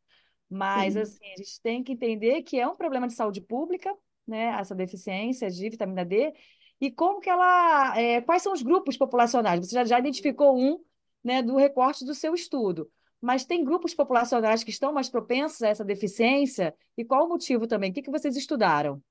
Mas, 0.48 0.92
Sim. 0.92 1.00
assim, 1.00 1.32
a 1.32 1.36
gente 1.36 1.60
tem 1.60 1.82
que 1.82 1.92
entender 1.92 2.42
que 2.42 2.60
é 2.60 2.68
um 2.68 2.76
problema 2.76 3.08
de 3.08 3.14
saúde 3.14 3.40
pública, 3.40 3.92
né, 4.24 4.56
essa 4.60 4.74
deficiência 4.74 5.50
de 5.50 5.68
vitamina 5.68 6.04
D, 6.04 6.32
e 6.80 6.92
como 6.92 7.20
que 7.20 7.28
ela, 7.28 7.98
é, 7.98 8.20
quais 8.20 8.42
são 8.42 8.52
os 8.52 8.62
grupos 8.62 8.96
populacionais? 8.96 9.58
Você 9.58 9.74
já, 9.74 9.84
já 9.84 9.98
identificou 9.98 10.56
um, 10.56 10.78
né, 11.24 11.42
do 11.42 11.56
recorte 11.56 12.04
do 12.04 12.14
seu 12.14 12.34
estudo 12.34 12.88
mas 13.24 13.46
tem 13.46 13.64
grupos 13.64 13.94
populacionais 13.94 14.62
que 14.62 14.70
estão 14.70 14.92
mais 14.92 15.08
propensos 15.08 15.62
a 15.62 15.68
essa 15.68 15.82
deficiência? 15.82 16.74
E 16.94 17.04
qual 17.04 17.24
o 17.24 17.28
motivo 17.28 17.66
também? 17.66 17.90
O 17.90 17.94
que, 17.94 18.02
que 18.02 18.10
vocês 18.10 18.36
estudaram? 18.36 19.02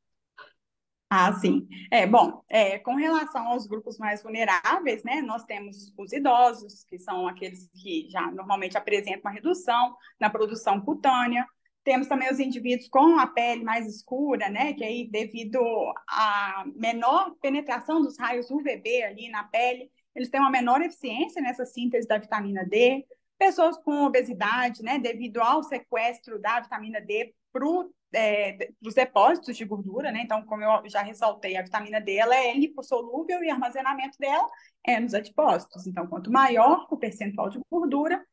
Ah, 1.10 1.34
sim. 1.34 1.68
É, 1.92 2.06
bom, 2.06 2.44
é, 2.48 2.78
com 2.78 2.96
relação 2.96 3.48
aos 3.48 3.66
grupos 3.66 3.98
mais 3.98 4.22
vulneráveis, 4.22 5.04
né, 5.04 5.22
nós 5.22 5.44
temos 5.46 5.92
os 5.98 6.14
idosos, 6.14 6.84
que 6.84 7.00
são 7.00 7.28
aqueles 7.28 7.72
que 7.72 8.08
já 8.10 8.32
normalmente 8.32 8.78
apresentam 8.78 9.22
uma 9.22 9.32
redução 9.32 9.96
na 10.20 10.30
produção 10.30 10.80
cutânea. 10.80 11.46
Temos 11.84 12.08
também 12.08 12.32
os 12.32 12.40
indivíduos 12.40 12.88
com 12.90 13.18
a 13.18 13.26
pele 13.26 13.64
mais 13.64 13.88
escura, 13.88 14.48
né, 14.48 14.74
que 14.74 14.84
aí, 14.84 15.10
devido 15.10 15.60
à 16.08 16.66
menor 16.76 17.32
penetração 17.42 18.00
dos 18.00 18.18
raios 18.18 18.52
UVB 18.52 19.04
ali 19.04 19.30
na 19.30 19.44
pele, 19.44 19.90
eles 20.16 20.30
têm 20.30 20.40
uma 20.40 20.52
menor 20.52 20.82
eficiência 20.82 21.42
nessa 21.42 21.66
síntese 21.66 22.08
da 22.08 22.20
vitamina 22.20 22.64
D 22.64 23.04
pessoas 23.44 23.78
com 23.78 24.06
obesidade, 24.06 24.82
né, 24.82 24.98
devido 24.98 25.42
ao 25.42 25.62
sequestro 25.64 26.40
da 26.40 26.62
vitamina 26.62 27.02
D 27.02 27.36
para 27.52 27.66
é, 28.14 28.70
os 28.82 28.94
depósitos 28.94 29.58
de 29.58 29.66
gordura, 29.66 30.14
né? 30.14 30.22
Então, 30.24 30.46
como 30.46 30.64
eu 30.64 30.90
já 30.90 31.02
ressaltei, 31.02 31.58
a 31.58 31.62
vitamina 31.62 32.00
D 32.00 32.16
ela 32.16 32.34
é 32.36 32.54
lipossolúvel 32.54 33.44
e 33.44 33.50
o 33.50 33.52
armazenamento 33.52 34.18
dela 34.18 34.48
é 34.88 34.98
nos 34.98 35.14
adipócitos. 35.14 35.86
Então, 35.86 36.08
quanto 36.08 36.32
maior 36.32 36.88
o 36.90 36.96
percentual 36.96 37.50
de 37.50 37.60
gordura, 37.70 38.26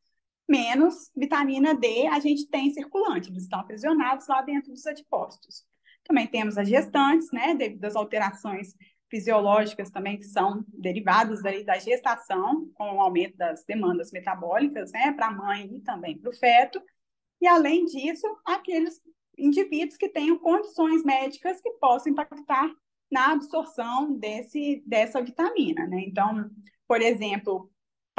menos 0.49 1.11
vitamina 1.17 1.75
D 1.75 2.07
a 2.07 2.21
gente 2.21 2.49
tem 2.49 2.73
circulante, 2.73 3.31
eles 3.31 3.43
estão 3.43 3.59
aprisionados 3.59 4.29
lá 4.29 4.43
dentro 4.43 4.71
dos 4.71 4.87
adipócitos. 4.87 5.65
Também 6.05 6.29
temos 6.29 6.57
as 6.57 6.69
gestantes, 6.69 7.33
né, 7.33 7.53
devido 7.55 7.85
às 7.85 7.97
alterações 7.97 8.75
fisiológicas 9.11 9.91
também 9.91 10.17
que 10.17 10.25
são 10.25 10.65
derivadas 10.69 11.43
daí 11.43 11.65
da 11.65 11.79
gestação, 11.79 12.71
com 12.75 12.97
o 12.97 13.01
aumento 13.01 13.37
das 13.37 13.65
demandas 13.65 14.13
metabólicas, 14.13 14.93
né, 14.93 15.13
para 15.13 15.27
a 15.27 15.33
mãe 15.33 15.69
e 15.75 15.81
também 15.81 16.17
para 16.17 16.31
o 16.31 16.37
feto. 16.37 16.81
E, 17.41 17.47
além 17.47 17.85
disso, 17.87 18.27
aqueles 18.45 19.01
indivíduos 19.37 19.97
que 19.97 20.09
tenham 20.09 20.39
condições 20.39 21.03
médicas 21.05 21.61
que 21.61 21.71
possam 21.73 22.13
impactar 22.13 22.71
na 23.11 23.33
absorção 23.33 24.17
desse, 24.17 24.83
dessa 24.87 25.21
vitamina, 25.21 25.87
né? 25.87 26.05
Então, 26.07 26.49
por 26.87 27.01
exemplo, 27.01 27.71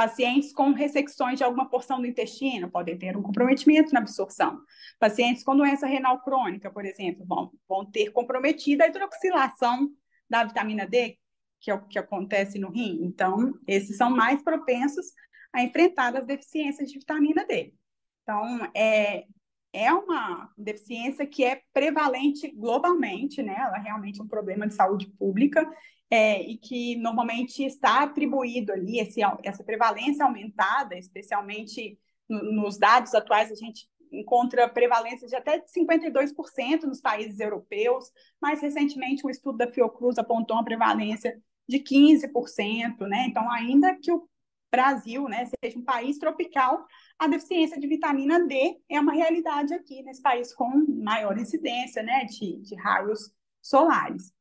Pacientes 0.02 0.52
com 0.52 0.72
ressecções 0.72 1.38
de 1.38 1.44
alguma 1.44 1.68
porção 1.68 2.00
do 2.00 2.06
intestino 2.08 2.68
podem 2.68 2.98
ter 2.98 3.16
um 3.16 3.22
comprometimento 3.22 3.92
na 3.92 4.00
absorção. 4.00 4.60
Pacientes 4.98 5.44
com 5.44 5.56
doença 5.56 5.86
renal 5.86 6.20
crônica, 6.22 6.68
por 6.72 6.84
exemplo, 6.84 7.24
vão, 7.24 7.52
vão 7.68 7.84
ter 7.84 8.10
comprometida 8.10 8.82
a 8.82 8.88
hidroxilação 8.88 9.90
da 10.32 10.44
vitamina 10.44 10.86
D, 10.86 11.18
que 11.60 11.70
é 11.70 11.74
o 11.74 11.86
que 11.86 11.98
acontece 11.98 12.58
no 12.58 12.70
rim. 12.70 13.00
Então, 13.02 13.52
esses 13.68 13.98
são 13.98 14.08
mais 14.10 14.42
propensos 14.42 15.12
a 15.52 15.62
enfrentar 15.62 16.16
as 16.16 16.26
deficiências 16.26 16.90
de 16.90 16.98
vitamina 16.98 17.44
D. 17.44 17.74
Então, 18.22 18.66
é, 18.74 19.26
é 19.74 19.92
uma 19.92 20.50
deficiência 20.56 21.26
que 21.26 21.44
é 21.44 21.60
prevalente 21.74 22.50
globalmente, 22.50 23.42
né? 23.42 23.54
Ela 23.58 23.76
é 23.76 23.82
realmente 23.82 24.22
um 24.22 24.26
problema 24.26 24.66
de 24.66 24.74
saúde 24.74 25.06
pública 25.18 25.70
é, 26.10 26.40
e 26.40 26.56
que 26.56 26.96
normalmente 26.96 27.62
está 27.62 28.02
atribuído 28.02 28.72
ali, 28.72 29.00
esse, 29.00 29.20
essa 29.42 29.62
prevalência 29.62 30.24
aumentada, 30.24 30.96
especialmente 30.96 31.98
no, 32.26 32.42
nos 32.52 32.78
dados 32.78 33.14
atuais, 33.14 33.52
a 33.52 33.54
gente 33.54 33.86
encontra 34.12 34.68
prevalência 34.68 35.26
de 35.26 35.34
até 35.34 35.60
52% 35.60 36.82
nos 36.82 37.00
países 37.00 37.40
europeus. 37.40 38.10
Mais 38.40 38.60
recentemente, 38.60 39.26
um 39.26 39.30
estudo 39.30 39.58
da 39.58 39.70
Fiocruz 39.70 40.18
apontou 40.18 40.56
uma 40.56 40.64
prevalência 40.64 41.40
de 41.68 41.78
15%, 41.78 43.06
né? 43.06 43.26
Então, 43.28 43.50
ainda 43.50 43.96
que 43.96 44.12
o 44.12 44.28
Brasil, 44.70 45.28
né, 45.28 45.46
seja 45.62 45.78
um 45.78 45.84
país 45.84 46.18
tropical, 46.18 46.86
a 47.18 47.28
deficiência 47.28 47.78
de 47.78 47.86
vitamina 47.86 48.46
D 48.46 48.80
é 48.88 48.98
uma 48.98 49.12
realidade 49.12 49.74
aqui 49.74 50.02
nesse 50.02 50.22
país 50.22 50.54
com 50.54 50.86
maior 50.88 51.36
incidência, 51.38 52.02
né, 52.02 52.24
de, 52.24 52.56
de 52.62 52.74
raios 52.76 53.30
solares. 53.60 54.32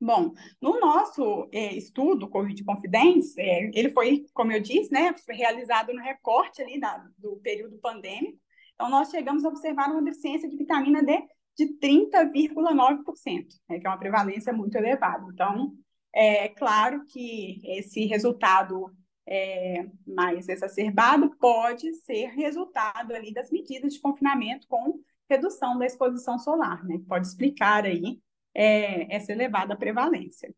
Bom, 0.00 0.32
no 0.60 0.78
nosso 0.78 1.48
é, 1.50 1.74
estudo 1.74 2.28
Covid 2.28 2.62
Confidence, 2.62 3.40
é, 3.40 3.68
ele 3.74 3.90
foi, 3.90 4.26
como 4.32 4.52
eu 4.52 4.60
disse, 4.60 4.92
né, 4.92 5.12
realizado 5.28 5.92
no 5.92 6.00
recorte 6.00 6.62
ali 6.62 6.78
da, 6.78 7.04
do 7.16 7.36
período 7.38 7.78
pandêmico. 7.78 8.38
Então, 8.78 8.88
nós 8.88 9.10
chegamos 9.10 9.44
a 9.44 9.48
observar 9.48 9.90
uma 9.90 10.00
deficiência 10.00 10.48
de 10.48 10.56
vitamina 10.56 11.02
D 11.02 11.20
de 11.56 11.66
30,9%, 11.80 13.46
né, 13.68 13.80
que 13.80 13.86
é 13.86 13.90
uma 13.90 13.98
prevalência 13.98 14.52
muito 14.52 14.76
elevada. 14.76 15.26
Então, 15.32 15.72
é 16.14 16.48
claro 16.48 17.04
que 17.06 17.60
esse 17.64 18.06
resultado 18.06 18.94
é, 19.26 19.84
mais 20.06 20.48
exacerbado 20.48 21.36
pode 21.40 21.92
ser 21.96 22.26
resultado 22.28 23.12
ali 23.12 23.34
das 23.34 23.50
medidas 23.50 23.94
de 23.94 24.00
confinamento 24.00 24.68
com 24.68 25.00
redução 25.28 25.76
da 25.76 25.84
exposição 25.84 26.38
solar, 26.38 26.84
né? 26.84 27.00
Pode 27.06 27.26
explicar 27.26 27.84
aí 27.84 28.20
é, 28.54 29.12
essa 29.14 29.32
elevada 29.32 29.76
prevalência. 29.76 30.54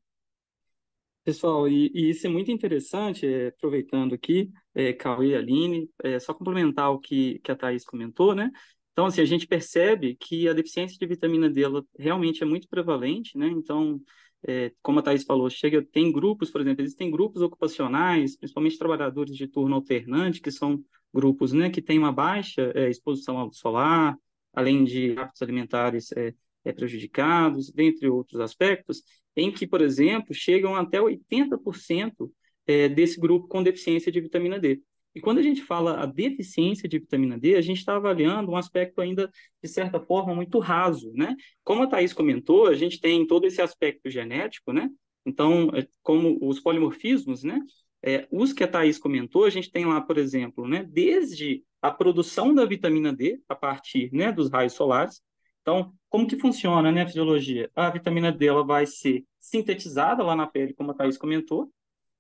Pessoal, 1.24 1.66
e, 1.66 1.90
e, 1.94 2.10
isso 2.10 2.26
é 2.26 2.30
muito 2.30 2.50
interessante, 2.50 3.26
é, 3.26 3.48
aproveitando 3.48 4.14
aqui, 4.14 4.52
é, 4.74 4.92
Cauê 4.92 5.30
e 5.30 5.36
Aline, 5.36 5.90
é, 6.02 6.18
só 6.18 6.32
complementar 6.34 6.90
o 6.90 6.98
que, 6.98 7.38
que 7.40 7.50
a 7.50 7.56
Thais 7.56 7.84
comentou, 7.84 8.34
né? 8.34 8.50
Então, 8.92 9.06
assim, 9.06 9.20
a 9.20 9.24
gente 9.24 9.46
percebe 9.46 10.16
que 10.16 10.48
a 10.48 10.52
deficiência 10.52 10.98
de 10.98 11.06
vitamina 11.06 11.48
D 11.48 11.62
ela 11.62 11.84
realmente 11.98 12.42
é 12.42 12.46
muito 12.46 12.68
prevalente, 12.68 13.36
né? 13.38 13.48
Então, 13.48 14.00
é, 14.46 14.72
como 14.82 15.00
a 15.00 15.02
Thais 15.02 15.24
falou, 15.24 15.48
chega, 15.50 15.82
tem 15.82 16.10
grupos, 16.10 16.50
por 16.50 16.60
exemplo, 16.60 16.82
existem 16.82 17.10
grupos 17.10 17.42
ocupacionais, 17.42 18.36
principalmente 18.36 18.78
trabalhadores 18.78 19.36
de 19.36 19.46
turno 19.46 19.74
alternante, 19.74 20.40
que 20.40 20.50
são 20.50 20.82
grupos 21.12 21.52
né, 21.52 21.70
que 21.70 21.82
têm 21.82 21.98
uma 21.98 22.12
baixa 22.12 22.72
é, 22.74 22.88
exposição 22.88 23.38
ao 23.38 23.52
solar, 23.52 24.16
além 24.52 24.84
de 24.84 25.18
hábitos 25.18 25.42
alimentares 25.42 26.12
é, 26.12 26.34
é, 26.64 26.72
prejudicados, 26.72 27.70
dentre 27.70 28.08
outros 28.08 28.40
aspectos, 28.40 29.02
em 29.36 29.50
que, 29.52 29.66
por 29.66 29.80
exemplo, 29.80 30.34
chegam 30.34 30.74
até 30.74 31.00
80% 31.00 32.30
é, 32.70 32.88
desse 32.88 33.18
grupo 33.18 33.48
com 33.48 33.62
deficiência 33.62 34.12
de 34.12 34.20
vitamina 34.20 34.58
D. 34.58 34.80
E 35.12 35.20
quando 35.20 35.38
a 35.38 35.42
gente 35.42 35.60
fala 35.60 36.00
a 36.00 36.06
deficiência 36.06 36.88
de 36.88 37.00
vitamina 37.00 37.36
D, 37.36 37.56
a 37.56 37.60
gente 37.60 37.78
está 37.78 37.96
avaliando 37.96 38.52
um 38.52 38.56
aspecto 38.56 39.00
ainda, 39.00 39.28
de 39.60 39.68
certa 39.68 39.98
forma, 39.98 40.32
muito 40.36 40.60
raso, 40.60 41.12
né? 41.14 41.34
Como 41.64 41.82
a 41.82 41.88
Thais 41.88 42.12
comentou, 42.12 42.68
a 42.68 42.74
gente 42.74 43.00
tem 43.00 43.26
todo 43.26 43.44
esse 43.44 43.60
aspecto 43.60 44.08
genético, 44.08 44.72
né? 44.72 44.88
Então, 45.26 45.70
é, 45.74 45.84
como 46.00 46.38
os 46.40 46.60
polimorfismos, 46.60 47.42
né? 47.42 47.60
É, 48.02 48.28
os 48.30 48.52
que 48.52 48.62
a 48.62 48.68
Thais 48.68 48.98
comentou, 48.98 49.44
a 49.44 49.50
gente 49.50 49.70
tem 49.70 49.84
lá, 49.84 50.00
por 50.00 50.16
exemplo, 50.16 50.68
né? 50.68 50.84
Desde 50.88 51.64
a 51.82 51.90
produção 51.90 52.54
da 52.54 52.64
vitamina 52.64 53.12
D, 53.12 53.40
a 53.48 53.56
partir 53.56 54.10
né, 54.12 54.30
dos 54.30 54.48
raios 54.48 54.74
solares. 54.74 55.20
Então, 55.60 55.92
como 56.08 56.26
que 56.26 56.36
funciona 56.36 56.92
né, 56.92 57.02
a 57.02 57.06
fisiologia? 57.06 57.68
A 57.74 57.90
vitamina 57.90 58.30
D 58.30 58.46
ela 58.46 58.64
vai 58.64 58.86
ser 58.86 59.24
sintetizada 59.40 60.22
lá 60.22 60.36
na 60.36 60.46
pele, 60.46 60.72
como 60.72 60.92
a 60.92 60.94
Thais 60.94 61.18
comentou, 61.18 61.68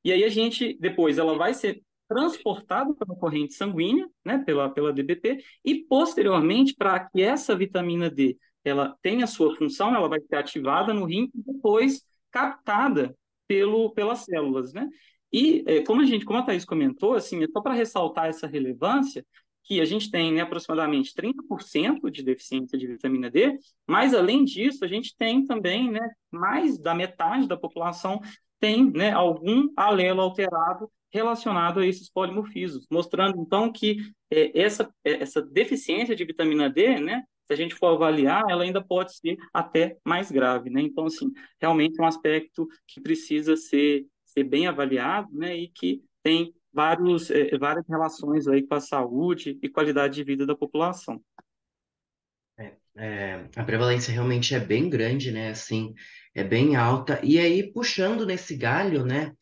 e 0.04 0.12
aí 0.12 0.24
a 0.24 0.28
gente, 0.28 0.76
depois, 0.80 1.18
ela 1.18 1.36
vai 1.36 1.54
ser 1.54 1.82
transportado 2.08 2.94
pela 2.94 3.16
corrente 3.16 3.54
sanguínea, 3.54 4.08
né, 4.24 4.38
pela, 4.44 4.68
pela 4.68 4.92
DBP, 4.92 5.44
e 5.64 5.84
posteriormente, 5.84 6.74
para 6.74 6.98
que 7.08 7.22
essa 7.22 7.56
vitamina 7.56 8.10
D 8.10 8.36
ela 8.64 8.96
tenha 9.00 9.26
sua 9.26 9.56
função, 9.56 9.94
ela 9.94 10.08
vai 10.08 10.20
ser 10.20 10.36
ativada 10.36 10.92
no 10.92 11.04
rim 11.04 11.30
e 11.34 11.52
depois 11.52 12.02
captada 12.30 13.16
pelo, 13.46 13.90
pelas 13.92 14.20
células, 14.20 14.72
né? 14.72 14.88
E 15.32 15.64
é, 15.66 15.82
como 15.82 16.02
a 16.02 16.04
gente, 16.04 16.24
como 16.24 16.38
a 16.38 16.42
Thaís 16.42 16.64
comentou, 16.64 17.14
assim, 17.14 17.42
é 17.42 17.46
só 17.48 17.60
para 17.60 17.74
ressaltar 17.74 18.26
essa 18.26 18.46
relevância, 18.46 19.24
que 19.62 19.80
a 19.80 19.84
gente 19.84 20.10
tem 20.10 20.32
né, 20.32 20.40
aproximadamente 20.40 21.14
30% 21.14 22.10
de 22.10 22.22
deficiência 22.24 22.76
de 22.76 22.86
vitamina 22.86 23.30
D, 23.30 23.56
mas 23.86 24.14
além 24.14 24.44
disso, 24.44 24.84
a 24.84 24.88
gente 24.88 25.14
tem 25.16 25.44
também 25.44 25.90
né, 25.90 26.00
mais 26.30 26.78
da 26.78 26.94
metade 26.94 27.46
da 27.46 27.56
população 27.56 28.20
tem 28.60 28.90
né, 28.92 29.10
algum 29.10 29.68
alelo 29.76 30.20
alterado 30.20 30.90
relacionado 31.12 31.80
a 31.80 31.86
esses 31.86 32.08
polimorfismos, 32.08 32.86
mostrando 32.90 33.40
então 33.40 33.72
que 33.72 34.12
é, 34.30 34.56
essa, 34.60 34.88
é, 35.04 35.22
essa 35.22 35.42
deficiência 35.42 36.14
de 36.14 36.24
vitamina 36.24 36.70
D, 36.70 37.00
né, 37.00 37.24
se 37.44 37.52
a 37.52 37.56
gente 37.56 37.74
for 37.74 37.88
avaliar, 37.88 38.44
ela 38.48 38.62
ainda 38.62 38.80
pode 38.80 39.16
ser 39.16 39.36
até 39.52 39.96
mais 40.04 40.30
grave, 40.30 40.70
né? 40.70 40.80
Então, 40.80 41.06
assim, 41.06 41.32
realmente 41.60 41.98
é 41.98 42.02
um 42.02 42.06
aspecto 42.06 42.68
que 42.86 43.00
precisa 43.00 43.56
ser, 43.56 44.06
ser 44.24 44.44
bem 44.44 44.68
avaliado, 44.68 45.28
né, 45.32 45.56
e 45.56 45.68
que 45.68 46.00
tem 46.22 46.54
vários, 46.72 47.28
é, 47.28 47.58
várias 47.58 47.84
relações 47.88 48.46
aí 48.46 48.62
com 48.62 48.74
a 48.74 48.80
saúde 48.80 49.58
e 49.60 49.68
qualidade 49.68 50.14
de 50.14 50.22
vida 50.22 50.46
da 50.46 50.54
população. 50.54 51.20
É, 52.56 52.76
é, 52.96 53.48
a 53.56 53.64
prevalência 53.64 54.12
realmente 54.12 54.54
é 54.54 54.60
bem 54.60 54.88
grande, 54.88 55.32
né? 55.32 55.50
Assim, 55.50 55.92
é 56.34 56.44
bem 56.44 56.76
alta. 56.76 57.20
E 57.22 57.38
aí, 57.38 57.72
puxando 57.72 58.26
nesse 58.26 58.56
galho, 58.56 59.04
né? 59.04 59.32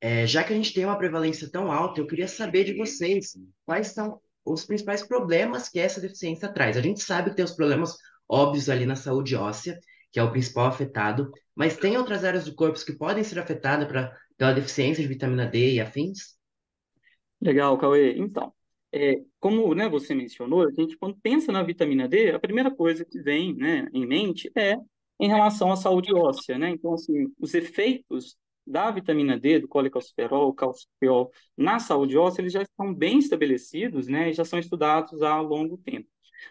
É, 0.00 0.26
já 0.26 0.44
que 0.44 0.52
a 0.52 0.56
gente 0.56 0.74
tem 0.74 0.84
uma 0.84 0.98
prevalência 0.98 1.50
tão 1.50 1.72
alta, 1.72 2.00
eu 2.00 2.06
queria 2.06 2.28
saber 2.28 2.64
de 2.64 2.76
vocês 2.76 3.36
quais 3.64 3.88
são 3.88 4.20
os 4.44 4.64
principais 4.64 5.02
problemas 5.06 5.68
que 5.68 5.78
essa 5.78 6.00
deficiência 6.00 6.52
traz. 6.52 6.76
A 6.76 6.82
gente 6.82 7.00
sabe 7.00 7.30
que 7.30 7.36
tem 7.36 7.44
os 7.44 7.56
problemas 7.56 7.96
óbvios 8.28 8.68
ali 8.68 8.84
na 8.84 8.96
saúde 8.96 9.34
óssea, 9.34 9.78
que 10.12 10.20
é 10.20 10.22
o 10.22 10.30
principal 10.30 10.66
afetado, 10.66 11.30
mas 11.54 11.76
tem 11.76 11.96
outras 11.96 12.24
áreas 12.24 12.44
do 12.44 12.54
corpo 12.54 12.78
que 12.84 12.92
podem 12.92 13.24
ser 13.24 13.38
afetadas 13.38 13.88
pra, 13.88 14.14
pela 14.36 14.52
deficiência 14.52 15.02
de 15.02 15.08
vitamina 15.08 15.46
D 15.46 15.74
e 15.74 15.80
afins? 15.80 16.36
Legal, 17.40 17.76
Cauê. 17.78 18.14
Então, 18.16 18.52
é, 18.92 19.20
como 19.40 19.74
né, 19.74 19.88
você 19.88 20.14
mencionou, 20.14 20.68
a 20.68 20.70
gente 20.70 20.96
quando 20.96 21.16
pensa 21.16 21.50
na 21.50 21.62
vitamina 21.62 22.06
D, 22.06 22.30
a 22.30 22.38
primeira 22.38 22.70
coisa 22.70 23.04
que 23.04 23.20
vem 23.20 23.54
né, 23.54 23.88
em 23.92 24.06
mente 24.06 24.50
é 24.54 24.76
em 25.18 25.28
relação 25.28 25.70
à 25.72 25.76
saúde 25.76 26.12
óssea, 26.14 26.58
né? 26.58 26.70
Então, 26.70 26.94
assim, 26.94 27.32
os 27.38 27.54
efeitos 27.54 28.36
da 28.66 28.90
vitamina 28.90 29.38
D, 29.38 29.60
do 29.60 29.68
colecalciferol, 29.68 30.52
calciferol, 30.54 31.30
na 31.56 31.78
saúde 31.78 32.16
óssea, 32.16 32.42
eles 32.42 32.52
já 32.52 32.62
estão 32.62 32.94
bem 32.94 33.18
estabelecidos, 33.18 34.08
né, 34.08 34.30
e 34.30 34.32
já 34.32 34.44
são 34.44 34.58
estudados 34.58 35.22
há 35.22 35.40
longo 35.40 35.76
tempo. 35.78 36.08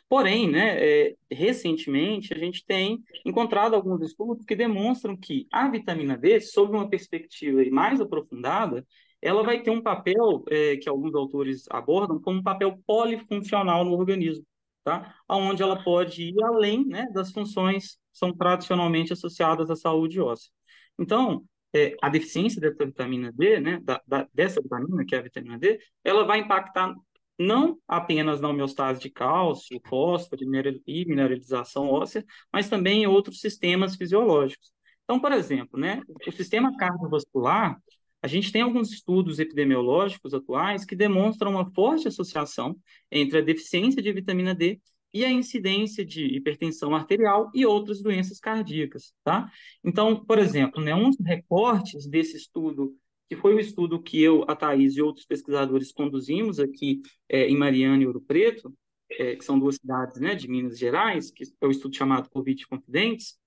Porém, 0.09 0.49
né, 0.49 0.77
é, 0.79 1.15
recentemente, 1.31 2.33
a 2.33 2.37
gente 2.37 2.65
tem 2.65 3.03
encontrado 3.25 3.75
alguns 3.75 4.01
estudos 4.01 4.45
que 4.45 4.55
demonstram 4.55 5.17
que 5.17 5.47
a 5.51 5.67
vitamina 5.69 6.17
D, 6.17 6.39
sob 6.39 6.75
uma 6.75 6.89
perspectiva 6.89 7.61
mais 7.71 7.99
aprofundada, 7.99 8.85
ela 9.21 9.43
vai 9.43 9.61
ter 9.61 9.69
um 9.71 9.81
papel 9.81 10.43
é, 10.49 10.77
que 10.77 10.89
alguns 10.89 11.15
autores 11.15 11.63
abordam 11.69 12.19
como 12.19 12.39
um 12.39 12.43
papel 12.43 12.77
polifuncional 12.85 13.85
no 13.85 13.93
organismo, 13.93 14.45
tá? 14.83 15.15
Onde 15.27 15.63
ela 15.63 15.81
pode 15.83 16.23
ir 16.23 16.43
além 16.43 16.85
né, 16.85 17.07
das 17.13 17.31
funções 17.31 17.95
que 18.11 18.17
são 18.19 18.35
tradicionalmente 18.35 19.13
associadas 19.13 19.69
à 19.69 19.75
saúde 19.75 20.19
óssea. 20.19 20.51
Então, 20.99 21.43
é, 21.73 21.95
a 22.01 22.09
deficiência 22.09 22.61
dessa 22.61 22.85
vitamina 22.85 23.31
D, 23.31 23.59
né, 23.59 23.79
da, 23.81 24.01
da, 24.07 24.27
dessa 24.33 24.61
vitamina, 24.61 25.05
que 25.05 25.15
é 25.15 25.19
a 25.19 25.23
vitamina 25.23 25.57
D, 25.57 25.79
ela 26.03 26.23
vai 26.23 26.39
impactar 26.39 26.93
não 27.37 27.79
apenas 27.87 28.39
na 28.39 28.49
homeostase 28.49 28.99
de 28.99 29.09
cálcio, 29.09 29.81
fósforo 29.87 30.43
e 30.85 31.05
mineralização 31.05 31.89
óssea, 31.89 32.23
mas 32.51 32.69
também 32.69 33.03
em 33.03 33.07
outros 33.07 33.39
sistemas 33.39 33.95
fisiológicos. 33.95 34.71
Então, 35.03 35.19
por 35.19 35.31
exemplo, 35.31 35.79
né, 35.79 36.01
o 36.27 36.31
sistema 36.31 36.75
cardiovascular, 36.77 37.77
a 38.23 38.27
gente 38.27 38.53
tem 38.53 38.61
alguns 38.61 38.89
estudos 38.93 39.37
epidemiológicos 39.37 40.33
atuais 40.33 40.85
que 40.85 40.95
demonstram 40.95 41.51
uma 41.51 41.69
forte 41.71 42.07
associação 42.07 42.75
entre 43.11 43.39
a 43.39 43.41
deficiência 43.41 44.01
de 44.01 44.13
vitamina 44.13 44.55
D 44.55 44.79
e 45.13 45.25
a 45.25 45.29
incidência 45.29 46.05
de 46.05 46.25
hipertensão 46.25 46.95
arterial 46.95 47.51
e 47.53 47.65
outras 47.65 48.01
doenças 48.01 48.39
cardíacas, 48.39 49.13
tá? 49.25 49.51
Então, 49.83 50.23
por 50.23 50.39
exemplo, 50.39 50.81
né, 50.81 50.95
um 50.95 51.09
dos 51.09 51.19
recortes 51.19 52.07
desse 52.07 52.37
estudo 52.37 52.95
que 53.29 53.35
foi 53.35 53.55
o 53.55 53.59
estudo 53.59 54.01
que 54.01 54.21
eu, 54.21 54.45
a 54.47 54.55
Thais 54.55 54.95
e 54.95 55.01
outros 55.01 55.25
pesquisadores 55.25 55.91
conduzimos 55.91 56.59
aqui 56.59 57.01
é, 57.27 57.47
em 57.47 57.57
Mariana 57.57 58.03
e 58.03 58.05
Ouro 58.05 58.21
Preto, 58.21 58.73
é, 59.09 59.35
que 59.35 59.43
são 59.43 59.59
duas 59.59 59.75
cidades 59.75 60.19
né, 60.19 60.35
de 60.35 60.47
Minas 60.47 60.77
Gerais, 60.77 61.31
que 61.31 61.43
é 61.59 61.67
o 61.67 61.71
estudo 61.71 61.95
chamado 61.95 62.29
Covid 62.29 62.67
Confidentes, 62.67 63.37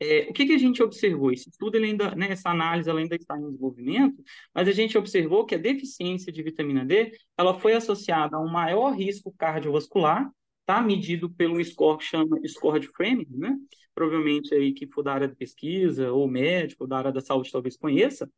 é, 0.00 0.26
o 0.28 0.32
que, 0.32 0.46
que 0.46 0.52
a 0.52 0.58
gente 0.58 0.82
observou? 0.82 1.32
Esse 1.32 1.48
estudo, 1.48 1.76
ainda, 1.76 2.14
né, 2.14 2.30
essa 2.30 2.50
análise 2.50 2.88
ela 2.88 3.00
ainda 3.00 3.16
está 3.16 3.36
em 3.36 3.42
desenvolvimento, 3.42 4.22
mas 4.54 4.68
a 4.68 4.72
gente 4.72 4.96
observou 4.96 5.44
que 5.44 5.54
a 5.54 5.58
deficiência 5.58 6.32
de 6.32 6.42
vitamina 6.42 6.84
D 6.84 7.12
ela 7.36 7.58
foi 7.58 7.74
associada 7.74 8.36
a 8.36 8.40
um 8.40 8.48
maior 8.48 8.90
risco 8.90 9.34
cardiovascular, 9.36 10.30
tá? 10.64 10.80
medido 10.80 11.30
pelo 11.30 11.62
score 11.64 11.98
que 11.98 12.04
chama 12.04 12.38
score 12.46 12.80
de 12.80 12.88
Framingham, 12.88 13.38
né? 13.38 13.56
provavelmente 13.94 14.54
aí 14.54 14.72
que 14.72 14.86
for 14.86 15.02
da 15.02 15.14
área 15.14 15.28
de 15.28 15.34
pesquisa, 15.34 16.12
ou 16.12 16.28
médico, 16.28 16.84
ou 16.84 16.88
da 16.88 16.98
área 16.98 17.12
da 17.12 17.20
saúde 17.20 17.50
talvez 17.50 17.76
conheça, 17.76 18.30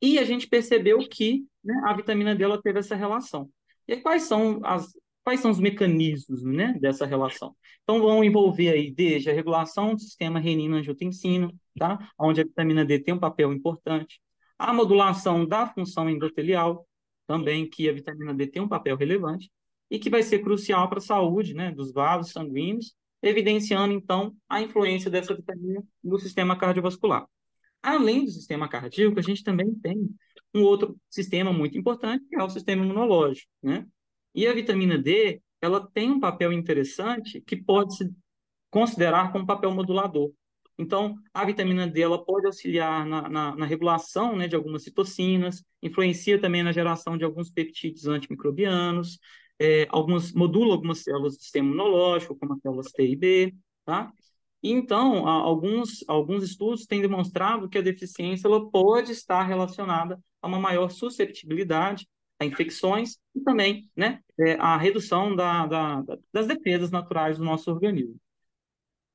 e 0.00 0.18
a 0.18 0.24
gente 0.24 0.48
percebeu 0.48 0.98
que 1.00 1.44
né, 1.62 1.74
a 1.84 1.94
vitamina 1.94 2.34
D 2.34 2.42
ela 2.42 2.60
teve 2.60 2.78
essa 2.78 2.96
relação. 2.96 3.50
E 3.86 3.96
quais 3.98 4.22
são 4.22 4.60
as, 4.64 4.92
quais 5.24 5.40
são 5.40 5.50
os 5.50 5.58
mecanismos 5.58 6.42
né, 6.42 6.74
dessa 6.80 7.06
relação? 7.06 7.54
Então, 7.82 8.00
vão 8.00 8.22
envolver 8.22 8.70
aí 8.70 8.90
desde 8.90 9.30
a 9.30 9.32
regulação 9.32 9.94
do 9.94 10.00
sistema 10.00 10.38
renina-angiotensina, 10.38 11.52
tá? 11.78 11.98
onde 12.18 12.40
a 12.40 12.44
vitamina 12.44 12.84
D 12.84 12.98
tem 13.00 13.14
um 13.14 13.18
papel 13.18 13.52
importante, 13.52 14.20
a 14.58 14.72
modulação 14.72 15.46
da 15.46 15.66
função 15.66 16.08
endotelial, 16.08 16.86
também 17.26 17.68
que 17.68 17.88
a 17.88 17.92
vitamina 17.92 18.34
D 18.34 18.46
tem 18.46 18.62
um 18.62 18.68
papel 18.68 18.96
relevante, 18.96 19.50
e 19.90 19.98
que 19.98 20.08
vai 20.08 20.22
ser 20.22 20.40
crucial 20.40 20.88
para 20.88 20.98
a 20.98 21.02
saúde 21.02 21.54
né, 21.54 21.70
dos 21.70 21.92
vasos 21.92 22.32
sanguíneos, 22.32 22.94
evidenciando, 23.22 23.92
então, 23.92 24.34
a 24.48 24.60
influência 24.60 25.10
dessa 25.10 25.34
vitamina 25.34 25.82
no 26.02 26.18
sistema 26.18 26.56
cardiovascular. 26.56 27.26
Além 27.82 28.24
do 28.24 28.30
sistema 28.30 28.68
cardíaco, 28.68 29.18
a 29.18 29.22
gente 29.22 29.42
também 29.42 29.74
tem 29.74 30.08
um 30.54 30.62
outro 30.62 30.96
sistema 31.08 31.52
muito 31.52 31.76
importante, 31.76 32.24
que 32.28 32.36
é 32.36 32.42
o 32.42 32.48
sistema 32.48 32.84
imunológico, 32.84 33.48
né? 33.62 33.86
E 34.34 34.46
a 34.46 34.52
vitamina 34.52 34.98
D, 34.98 35.40
ela 35.60 35.86
tem 35.92 36.10
um 36.10 36.20
papel 36.20 36.52
interessante 36.52 37.40
que 37.40 37.56
pode 37.56 37.96
se 37.96 38.10
considerar 38.70 39.32
como 39.32 39.46
papel 39.46 39.70
modulador. 39.72 40.32
Então, 40.78 41.16
a 41.32 41.44
vitamina 41.44 41.86
D 41.86 42.00
ela 42.00 42.24
pode 42.24 42.46
auxiliar 42.46 43.06
na, 43.06 43.28
na, 43.28 43.56
na, 43.56 43.66
regulação 43.66 44.34
né, 44.34 44.48
de 44.48 44.56
algumas 44.56 44.82
citocinas, 44.82 45.62
influencia 45.82 46.40
também 46.40 46.62
na 46.62 46.72
geração 46.72 47.16
de 47.16 47.24
alguns 47.24 47.50
peptídeos 47.50 48.06
antimicrobianos, 48.06 49.18
é, 49.58 49.86
algumas, 49.90 50.32
modula 50.32 50.74
algumas 50.74 51.00
células 51.00 51.36
do 51.36 51.42
sistema 51.42 51.68
imunológico, 51.68 52.36
como 52.36 52.54
as 52.54 52.60
células 52.60 52.90
T 52.90 53.06
e 53.06 53.16
B, 53.16 53.54
tá? 53.84 54.10
Então, 54.62 55.26
alguns, 55.28 56.04
alguns 56.08 56.44
estudos 56.44 56.86
têm 56.86 57.00
demonstrado 57.00 57.68
que 57.68 57.78
a 57.78 57.82
deficiência 57.82 58.46
ela 58.46 58.70
pode 58.70 59.12
estar 59.12 59.42
relacionada 59.42 60.18
a 60.40 60.46
uma 60.46 60.58
maior 60.58 60.88
susceptibilidade 60.88 62.06
a 62.42 62.46
infecções 62.46 63.18
e 63.34 63.40
também 63.40 63.90
né, 63.96 64.20
é, 64.38 64.54
a 64.54 64.76
redução 64.76 65.34
da, 65.34 65.66
da, 65.66 66.04
das 66.32 66.46
defesas 66.46 66.90
naturais 66.90 67.38
do 67.38 67.44
nosso 67.44 67.70
organismo. 67.70 68.16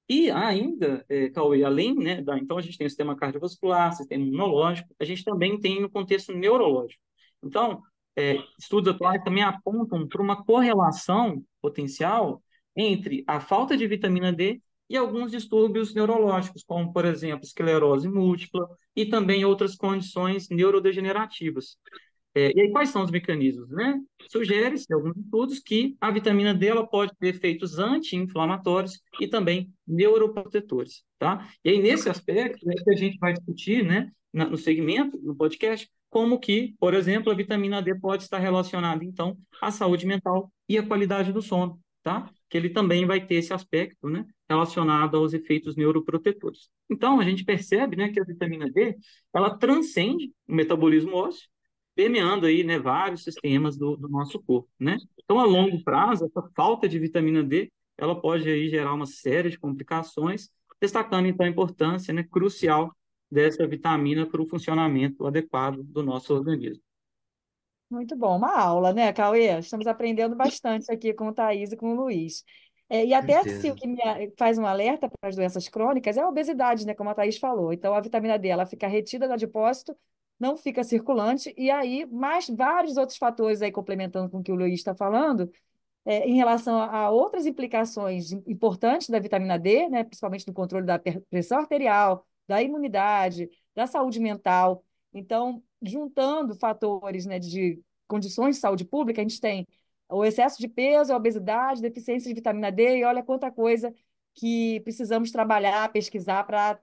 E 0.09 0.31
ainda, 0.31 1.05
é, 1.09 1.29
Cauê, 1.29 1.63
além, 1.63 1.93
né, 1.95 2.21
da, 2.21 2.37
então 2.37 2.57
a 2.57 2.61
gente 2.61 2.77
tem 2.77 2.87
o 2.87 2.89
sistema 2.89 3.15
cardiovascular, 3.15 3.93
sistema 3.93 4.23
imunológico, 4.23 4.93
a 4.99 5.03
gente 5.03 5.23
também 5.23 5.59
tem 5.59 5.81
no 5.81 5.89
contexto 5.89 6.33
neurológico. 6.33 7.01
Então, 7.43 7.83
é, 8.15 8.37
estudos 8.57 8.93
atuais 8.93 9.21
também 9.23 9.43
apontam 9.43 10.07
para 10.07 10.21
uma 10.21 10.43
correlação 10.43 11.43
potencial 11.61 12.41
entre 12.75 13.23
a 13.27 13.39
falta 13.39 13.75
de 13.75 13.85
vitamina 13.85 14.31
D 14.31 14.61
e 14.89 14.95
alguns 14.95 15.31
distúrbios 15.31 15.93
neurológicos, 15.93 16.63
como, 16.63 16.93
por 16.93 17.03
exemplo, 17.05 17.45
esclerose 17.45 18.07
múltipla 18.07 18.67
e 18.95 19.05
também 19.05 19.43
outras 19.43 19.75
condições 19.75 20.49
neurodegenerativas. 20.49 21.77
É, 22.37 22.51
e 22.55 22.61
aí, 22.61 22.71
quais 22.71 22.89
são 22.89 23.01
os 23.01 23.09
mecanismos? 23.09 23.67
Né? 23.71 23.99
Sugere-se, 24.29 24.93
alguns 24.93 25.17
estudos, 25.17 25.57
que 25.59 25.97
a 25.99 26.11
vitamina 26.11 26.53
D 26.53 26.67
ela 26.67 26.85
pode 26.85 27.11
ter 27.17 27.29
efeitos 27.29 27.79
anti-inflamatórios 27.79 29.01
e 29.19 29.27
também 29.27 29.73
neuroprotetores. 29.87 31.03
Tá? 31.17 31.49
E 31.65 31.69
aí, 31.71 31.81
nesse 31.81 32.07
aspecto, 32.09 32.69
é 32.69 32.75
que 32.75 32.91
a 32.91 32.95
gente 32.95 33.17
vai 33.17 33.33
discutir 33.33 33.83
né, 33.83 34.11
no 34.31 34.55
segmento, 34.55 35.19
no 35.23 35.35
podcast, 35.35 35.89
como 36.11 36.39
que, 36.39 36.75
por 36.79 36.93
exemplo, 36.93 37.31
a 37.31 37.35
vitamina 37.35 37.81
D 37.81 37.95
pode 37.95 38.21
estar 38.21 38.37
relacionada, 38.37 39.03
então, 39.03 39.35
à 39.59 39.71
saúde 39.71 40.05
mental 40.05 40.51
e 40.69 40.77
à 40.77 40.85
qualidade 40.85 41.33
do 41.33 41.41
sono, 41.41 41.79
tá? 42.03 42.29
Que 42.49 42.57
ele 42.57 42.69
também 42.69 43.03
vai 43.07 43.19
ter 43.25 43.35
esse 43.35 43.51
aspecto, 43.51 44.07
né, 44.07 44.23
relacionado 44.47 45.17
aos 45.17 45.33
efeitos 45.33 45.75
neuroprotetores. 45.75 46.69
Então, 46.87 47.19
a 47.19 47.23
gente 47.23 47.43
percebe, 47.43 47.95
né, 47.95 48.09
que 48.09 48.19
a 48.19 48.23
vitamina 48.23 48.69
D, 48.69 48.95
ela 49.33 49.57
transcende 49.57 50.31
o 50.47 50.53
metabolismo 50.53 51.15
ósseo, 51.15 51.49
permeando 51.97 52.45
aí, 52.45 52.63
né, 52.63 52.77
vários 52.77 53.23
sistemas 53.23 53.75
do, 53.75 53.97
do 53.97 54.07
nosso 54.07 54.39
corpo, 54.39 54.69
né? 54.79 54.97
Então, 55.17 55.39
a 55.39 55.45
longo 55.45 55.83
prazo, 55.83 56.25
essa 56.25 56.47
falta 56.55 56.87
de 56.87 56.99
vitamina 56.99 57.43
D, 57.43 57.71
ela 57.97 58.21
pode 58.21 58.47
aí 58.47 58.69
gerar 58.69 58.93
uma 58.93 59.07
série 59.07 59.49
de 59.49 59.57
complicações, 59.57 60.51
destacando 60.79 61.27
então 61.27 61.43
a 61.43 61.49
importância, 61.49 62.13
né, 62.13 62.23
crucial 62.23 62.95
dessa 63.31 63.65
vitamina 63.65 64.27
para 64.27 64.39
o 64.39 64.47
funcionamento 64.47 65.25
adequado 65.25 65.81
do 65.81 66.03
nosso 66.03 66.35
organismo. 66.35 66.83
Muito 67.89 68.15
bom, 68.15 68.37
uma 68.37 68.55
aula, 68.55 68.93
né, 68.93 69.11
Cauê? 69.11 69.57
Estamos 69.57 69.87
aprendendo 69.87 70.35
bastante 70.35 70.91
aqui 70.91 71.15
com 71.15 71.29
o 71.29 71.33
Thaís 71.33 71.71
e 71.71 71.77
com 71.77 71.93
o 71.93 71.95
Luiz. 71.95 72.43
É, 72.89 73.03
e 73.05 73.13
até 73.13 73.43
se 73.43 73.71
o 73.71 73.75
que 73.75 73.87
me 73.87 73.97
faz 74.37 74.59
um 74.59 74.67
alerta 74.67 75.09
para 75.09 75.29
as 75.29 75.35
doenças 75.35 75.67
crônicas 75.67 76.15
é 76.15 76.21
a 76.21 76.29
obesidade, 76.29 76.85
né, 76.85 76.93
como 76.93 77.09
a 77.09 77.15
Thaís 77.15 77.39
falou. 77.39 77.73
Então, 77.73 77.95
a 77.95 78.01
vitamina 78.01 78.37
D 78.37 78.49
ela 78.49 78.67
fica 78.67 78.87
retida 78.87 79.27
no 79.27 79.33
adipócito 79.33 79.97
não 80.39 80.55
fica 80.57 80.83
circulante, 80.83 81.53
e 81.57 81.69
aí 81.71 82.05
mais 82.05 82.47
vários 82.49 82.97
outros 82.97 83.17
fatores 83.17 83.61
aí 83.61 83.71
complementando 83.71 84.29
com 84.29 84.39
o 84.39 84.43
que 84.43 84.51
o 84.51 84.55
Luiz 84.55 84.75
está 84.75 84.95
falando, 84.95 85.51
é, 86.05 86.27
em 86.27 86.35
relação 86.35 86.77
a, 86.79 86.85
a, 86.85 87.09
outras 87.09 87.45
implicações 87.45 88.31
importantes 88.31 89.09
da 89.09 89.19
vitamina 89.19 89.57
D, 89.59 89.89
né, 89.89 90.03
principalmente 90.03 90.47
no 90.47 90.53
controle 90.53 90.85
da 90.85 90.99
pressão 91.29 91.59
arterial, 91.59 92.25
da 92.47 92.61
imunidade, 92.63 93.49
da 93.75 93.85
saúde 93.87 94.19
mental. 94.19 94.83
Então, 95.13 95.61
juntando 95.81 96.55
fatores 96.55 97.25
né, 97.25 97.39
de 97.39 97.81
condições 98.07 98.55
de 98.55 98.61
saúde 98.61 98.85
pública, 98.85 99.21
a 99.21 99.23
gente 99.23 99.41
tem 99.41 99.67
o 100.09 100.23
excesso 100.23 100.57
de 100.59 100.67
peso, 100.67 101.11
a 101.11 101.17
obesidade, 101.17 101.81
deficiência 101.81 102.29
de 102.29 102.35
vitamina 102.35 102.71
D, 102.71 102.99
e 102.99 103.03
olha 103.03 103.21
quanta 103.23 103.51
coisa 103.51 103.93
que 104.33 104.79
precisamos 104.81 105.31
trabalhar, 105.31 105.91
pesquisar 105.91 106.43
para 106.45 106.79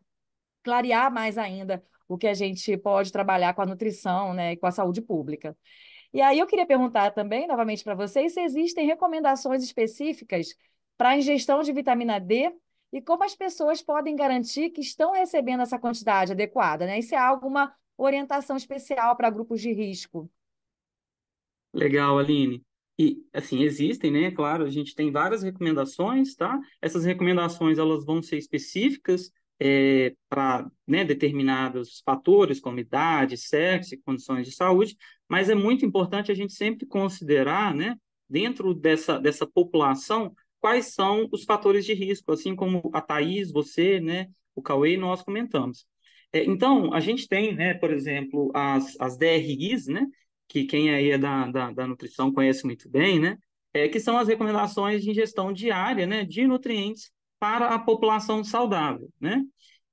clarear 0.62 1.12
mais 1.12 1.38
ainda 1.38 1.82
o 2.14 2.18
que 2.18 2.26
a 2.26 2.34
gente 2.34 2.76
pode 2.76 3.12
trabalhar 3.12 3.54
com 3.54 3.62
a 3.62 3.66
nutrição, 3.66 4.32
né, 4.34 4.52
e 4.52 4.56
com 4.56 4.66
a 4.66 4.70
saúde 4.70 5.02
pública. 5.02 5.56
E 6.12 6.20
aí 6.20 6.38
eu 6.38 6.46
queria 6.46 6.66
perguntar 6.66 7.10
também, 7.10 7.46
novamente 7.46 7.82
para 7.82 7.94
vocês, 7.94 8.32
se 8.32 8.40
existem 8.40 8.86
recomendações 8.86 9.62
específicas 9.62 10.54
para 10.96 11.10
a 11.10 11.18
ingestão 11.18 11.62
de 11.62 11.72
vitamina 11.72 12.20
D 12.20 12.52
e 12.92 13.02
como 13.02 13.24
as 13.24 13.34
pessoas 13.34 13.82
podem 13.82 14.14
garantir 14.14 14.70
que 14.70 14.80
estão 14.80 15.12
recebendo 15.12 15.62
essa 15.62 15.78
quantidade 15.78 16.30
adequada, 16.30 16.86
né? 16.86 17.00
Isso 17.00 17.14
é 17.14 17.18
alguma 17.18 17.74
orientação 17.98 18.56
especial 18.56 19.16
para 19.16 19.30
grupos 19.30 19.60
de 19.60 19.72
risco? 19.72 20.30
Legal, 21.72 22.16
Aline. 22.18 22.64
E, 22.96 23.26
assim, 23.32 23.64
existem, 23.64 24.12
né? 24.12 24.30
Claro, 24.30 24.64
a 24.64 24.70
gente 24.70 24.94
tem 24.94 25.10
várias 25.10 25.42
recomendações, 25.42 26.36
tá? 26.36 26.60
Essas 26.80 27.04
recomendações, 27.04 27.78
elas 27.78 28.04
vão 28.04 28.22
ser 28.22 28.38
específicas 28.38 29.32
é, 29.60 30.14
para 30.28 30.68
né, 30.86 31.04
determinados 31.04 32.02
fatores, 32.04 32.60
como 32.60 32.80
idade, 32.80 33.36
sexo 33.36 33.94
e 33.94 33.98
condições 33.98 34.46
de 34.46 34.52
saúde, 34.52 34.96
mas 35.28 35.48
é 35.48 35.54
muito 35.54 35.84
importante 35.84 36.32
a 36.32 36.34
gente 36.34 36.52
sempre 36.52 36.86
considerar, 36.86 37.74
né, 37.74 37.96
dentro 38.28 38.74
dessa, 38.74 39.18
dessa 39.18 39.46
população, 39.46 40.34
quais 40.60 40.94
são 40.94 41.28
os 41.32 41.44
fatores 41.44 41.84
de 41.84 41.94
risco, 41.94 42.32
assim 42.32 42.56
como 42.56 42.90
a 42.92 43.00
Thaís, 43.00 43.52
você, 43.52 44.00
né, 44.00 44.28
o 44.54 44.62
Cauê 44.62 44.94
e 44.94 44.96
nós 44.96 45.22
comentamos. 45.22 45.86
É, 46.32 46.44
então, 46.44 46.92
a 46.92 47.00
gente 47.00 47.28
tem, 47.28 47.54
né, 47.54 47.74
por 47.74 47.92
exemplo, 47.92 48.50
as, 48.54 48.98
as 49.00 49.16
DRIs, 49.16 49.86
né, 49.86 50.06
que 50.48 50.64
quem 50.64 50.90
aí 50.90 51.10
é 51.10 51.18
da, 51.18 51.46
da, 51.46 51.70
da 51.70 51.86
nutrição 51.86 52.32
conhece 52.32 52.64
muito 52.64 52.88
bem, 52.88 53.20
né, 53.20 53.38
é, 53.72 53.88
que 53.88 54.00
são 54.00 54.16
as 54.16 54.28
recomendações 54.28 55.02
de 55.02 55.10
ingestão 55.10 55.52
diária 55.52 56.06
né, 56.06 56.24
de 56.24 56.46
nutrientes 56.46 57.10
para 57.38 57.68
a 57.68 57.78
população 57.78 58.42
saudável, 58.44 59.08
né? 59.20 59.42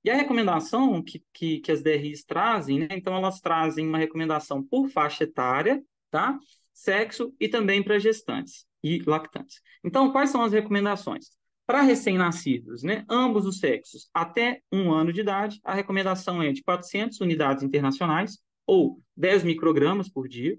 E 0.03 0.09
a 0.09 0.15
recomendação 0.15 1.01
que, 1.03 1.23
que, 1.31 1.59
que 1.59 1.71
as 1.71 1.83
DRIs 1.83 2.23
trazem, 2.23 2.79
né? 2.79 2.87
Então, 2.91 3.15
elas 3.15 3.39
trazem 3.39 3.87
uma 3.87 3.97
recomendação 3.97 4.63
por 4.63 4.89
faixa 4.89 5.23
etária, 5.23 5.81
tá? 6.09 6.39
Sexo 6.73 7.33
e 7.39 7.47
também 7.47 7.83
para 7.83 7.99
gestantes 7.99 8.65
e 8.83 8.99
lactantes. 9.05 9.61
Então, 9.83 10.11
quais 10.11 10.29
são 10.29 10.41
as 10.41 10.53
recomendações? 10.53 11.29
Para 11.65 11.83
recém-nascidos, 11.83 12.83
né, 12.83 13.05
ambos 13.07 13.45
os 13.45 13.59
sexos, 13.59 14.09
até 14.13 14.61
um 14.71 14.91
ano 14.91 15.13
de 15.13 15.21
idade, 15.21 15.59
a 15.63 15.73
recomendação 15.73 16.41
é 16.41 16.51
de 16.51 16.61
400 16.63 17.21
unidades 17.21 17.63
internacionais, 17.63 18.39
ou 18.65 19.01
10 19.15 19.43
microgramas 19.43 20.09
por 20.09 20.27
dia. 20.27 20.57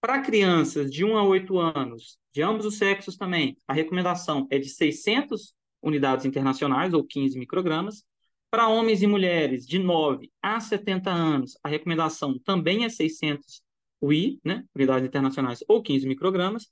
Para 0.00 0.20
crianças 0.20 0.90
de 0.90 1.04
1 1.04 1.16
a 1.16 1.24
8 1.24 1.58
anos, 1.58 2.18
de 2.32 2.42
ambos 2.42 2.64
os 2.64 2.78
sexos 2.78 3.16
também, 3.16 3.56
a 3.66 3.72
recomendação 3.72 4.46
é 4.50 4.58
de 4.58 4.68
600 4.68 5.54
unidades 5.82 6.24
internacionais, 6.24 6.92
ou 6.92 7.04
15 7.04 7.38
microgramas. 7.38 8.04
Para 8.50 8.68
homens 8.68 9.02
e 9.02 9.06
mulheres 9.06 9.66
de 9.66 9.78
9 9.78 10.30
a 10.42 10.58
70 10.58 11.10
anos, 11.10 11.58
a 11.62 11.68
recomendação 11.68 12.38
também 12.38 12.84
é 12.84 12.88
600 12.88 13.62
UI, 14.00 14.40
né, 14.44 14.64
unidades 14.74 15.06
internacionais, 15.06 15.62
ou 15.68 15.82
15 15.82 16.06
microgramas. 16.06 16.68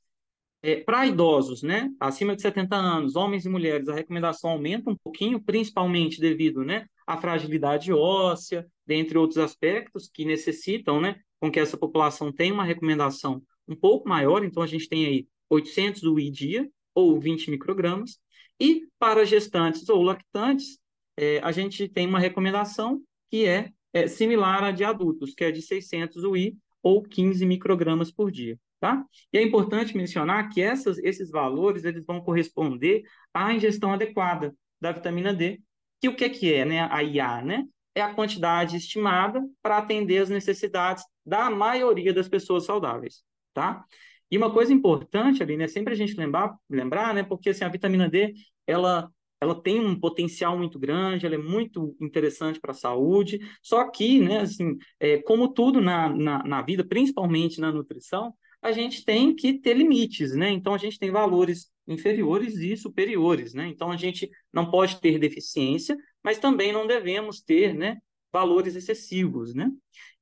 É, 0.62 0.76
para 0.76 1.06
idosos, 1.06 1.62
né, 1.62 1.90
acima 2.00 2.34
de 2.34 2.42
70 2.42 2.74
anos, 2.76 3.14
homens 3.14 3.44
e 3.44 3.48
mulheres, 3.48 3.88
a 3.88 3.94
recomendação 3.94 4.50
aumenta 4.50 4.90
um 4.90 4.96
pouquinho, 4.96 5.40
principalmente 5.40 6.20
devido, 6.20 6.64
né, 6.64 6.86
à 7.06 7.18
fragilidade 7.18 7.92
óssea, 7.92 8.66
dentre 8.86 9.18
outros 9.18 9.38
aspectos 9.38 10.08
que 10.08 10.24
necessitam, 10.24 11.00
né, 11.00 11.20
com 11.38 11.50
que 11.50 11.60
essa 11.60 11.76
população 11.76 12.32
tenha 12.32 12.54
uma 12.54 12.64
recomendação 12.64 13.42
um 13.68 13.76
pouco 13.76 14.08
maior. 14.08 14.44
Então, 14.44 14.62
a 14.62 14.66
gente 14.66 14.88
tem 14.88 15.04
aí 15.04 15.28
800 15.50 16.02
UI 16.04 16.30
dia, 16.30 16.68
ou 16.94 17.20
20 17.20 17.50
microgramas. 17.50 18.18
E 18.60 18.86
para 18.98 19.24
gestantes 19.24 19.88
ou 19.88 20.02
lactantes, 20.02 20.78
é, 21.16 21.38
a 21.40 21.52
gente 21.52 21.88
tem 21.88 22.06
uma 22.06 22.18
recomendação 22.18 23.02
que 23.30 23.46
é, 23.46 23.70
é, 23.92 24.06
similar 24.06 24.64
à 24.64 24.70
de 24.70 24.84
adultos, 24.84 25.34
que 25.34 25.44
é 25.44 25.50
de 25.50 25.62
600 25.62 26.24
UI 26.24 26.56
ou 26.82 27.02
15 27.02 27.44
microgramas 27.44 28.10
por 28.10 28.30
dia. 28.30 28.58
Tá? 28.78 29.04
E 29.32 29.38
é 29.38 29.42
importante 29.42 29.96
mencionar 29.96 30.50
que 30.50 30.60
essas, 30.60 30.98
esses 30.98 31.30
valores 31.30 31.84
eles 31.84 32.04
vão 32.04 32.20
corresponder 32.20 33.04
à 33.32 33.52
ingestão 33.52 33.92
adequada 33.92 34.54
da 34.78 34.92
vitamina 34.92 35.32
D, 35.32 35.60
que 36.00 36.08
o 36.08 36.14
que 36.14 36.24
é, 36.24 36.28
que 36.28 36.52
é 36.52 36.64
né? 36.64 36.80
a 36.90 37.02
IA? 37.02 37.42
Né? 37.42 37.64
É 37.94 38.02
a 38.02 38.14
quantidade 38.14 38.76
estimada 38.76 39.42
para 39.62 39.78
atender 39.78 40.18
as 40.18 40.28
necessidades 40.28 41.04
da 41.24 41.48
maioria 41.50 42.12
das 42.12 42.28
pessoas 42.28 42.66
saudáveis. 42.66 43.24
Tá? 43.54 43.82
E 44.30 44.36
uma 44.36 44.52
coisa 44.52 44.72
importante 44.72 45.42
ali, 45.42 45.56
né, 45.56 45.68
sempre 45.68 45.92
a 45.92 45.96
gente 45.96 46.14
lembrar, 46.14 46.54
lembrar, 46.68 47.14
né, 47.14 47.22
porque 47.22 47.50
assim, 47.50 47.64
a 47.64 47.68
vitamina 47.68 48.08
D, 48.08 48.34
ela 48.66 49.10
ela 49.40 49.60
tem 49.62 49.78
um 49.80 49.98
potencial 49.98 50.56
muito 50.56 50.78
grande, 50.78 51.26
ela 51.26 51.34
é 51.34 51.38
muito 51.38 51.94
interessante 52.00 52.58
para 52.60 52.70
a 52.70 52.74
saúde, 52.74 53.38
só 53.62 53.88
que, 53.90 54.18
né, 54.20 54.40
assim, 54.40 54.76
é, 54.98 55.18
como 55.18 55.52
tudo 55.52 55.80
na, 55.80 56.08
na, 56.08 56.42
na, 56.42 56.62
vida, 56.62 56.84
principalmente 56.84 57.60
na 57.60 57.70
nutrição, 57.70 58.32
a 58.62 58.72
gente 58.72 59.04
tem 59.04 59.34
que 59.34 59.60
ter 59.60 59.74
limites, 59.74 60.34
né? 60.34 60.50
Então, 60.50 60.74
a 60.74 60.78
gente 60.78 60.98
tem 60.98 61.10
valores 61.10 61.70
inferiores 61.86 62.56
e 62.56 62.76
superiores, 62.76 63.54
né? 63.54 63.68
Então, 63.68 63.92
a 63.92 63.96
gente 63.96 64.28
não 64.52 64.70
pode 64.70 65.00
ter 65.00 65.18
deficiência, 65.18 65.96
mas 66.24 66.38
também 66.38 66.72
não 66.72 66.86
devemos 66.86 67.40
ter, 67.40 67.74
né, 67.74 67.98
valores 68.36 68.76
excessivos, 68.76 69.54
né? 69.54 69.72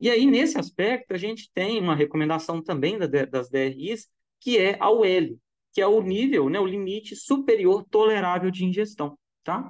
E 0.00 0.08
aí, 0.08 0.24
nesse 0.24 0.56
aspecto, 0.56 1.12
a 1.12 1.18
gente 1.18 1.50
tem 1.52 1.80
uma 1.80 1.96
recomendação 1.96 2.62
também 2.62 2.96
das 2.96 3.50
DRIs, 3.50 4.06
que 4.40 4.56
é 4.56 4.76
a 4.78 4.88
UL, 4.88 5.36
que 5.72 5.80
é 5.80 5.86
o 5.86 6.00
nível, 6.00 6.48
né, 6.48 6.60
o 6.60 6.66
limite 6.66 7.16
superior 7.16 7.84
tolerável 7.90 8.52
de 8.52 8.64
ingestão, 8.64 9.18
tá? 9.42 9.68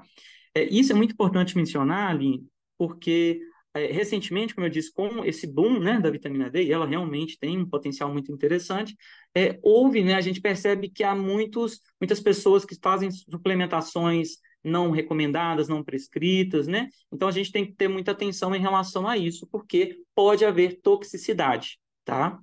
É, 0.54 0.64
isso 0.64 0.92
é 0.92 0.94
muito 0.94 1.12
importante 1.12 1.56
mencionar, 1.56 2.10
Aline, 2.10 2.46
porque 2.76 3.40
é, 3.72 3.86
recentemente, 3.86 4.54
como 4.54 4.66
eu 4.66 4.70
disse, 4.70 4.92
com 4.92 5.24
esse 5.24 5.46
boom 5.46 5.80
né, 5.80 5.98
da 5.98 6.10
vitamina 6.10 6.50
D, 6.50 6.64
e 6.64 6.72
ela 6.72 6.86
realmente 6.86 7.38
tem 7.38 7.56
um 7.58 7.66
potencial 7.66 8.12
muito 8.12 8.30
interessante, 8.30 8.94
é, 9.34 9.58
houve, 9.62 10.04
né, 10.04 10.14
a 10.16 10.20
gente 10.20 10.42
percebe 10.42 10.90
que 10.90 11.02
há 11.02 11.14
muitos, 11.14 11.80
muitas 11.98 12.20
pessoas 12.20 12.62
que 12.66 12.76
fazem 12.82 13.10
suplementações 13.10 14.36
não 14.64 14.90
recomendadas, 14.90 15.68
não 15.68 15.84
prescritas, 15.84 16.66
né? 16.66 16.88
Então 17.12 17.28
a 17.28 17.32
gente 17.32 17.52
tem 17.52 17.66
que 17.66 17.72
ter 17.72 17.88
muita 17.88 18.12
atenção 18.12 18.54
em 18.54 18.60
relação 18.60 19.06
a 19.06 19.16
isso, 19.16 19.46
porque 19.48 20.00
pode 20.14 20.44
haver 20.44 20.80
toxicidade, 20.80 21.78
tá? 22.04 22.38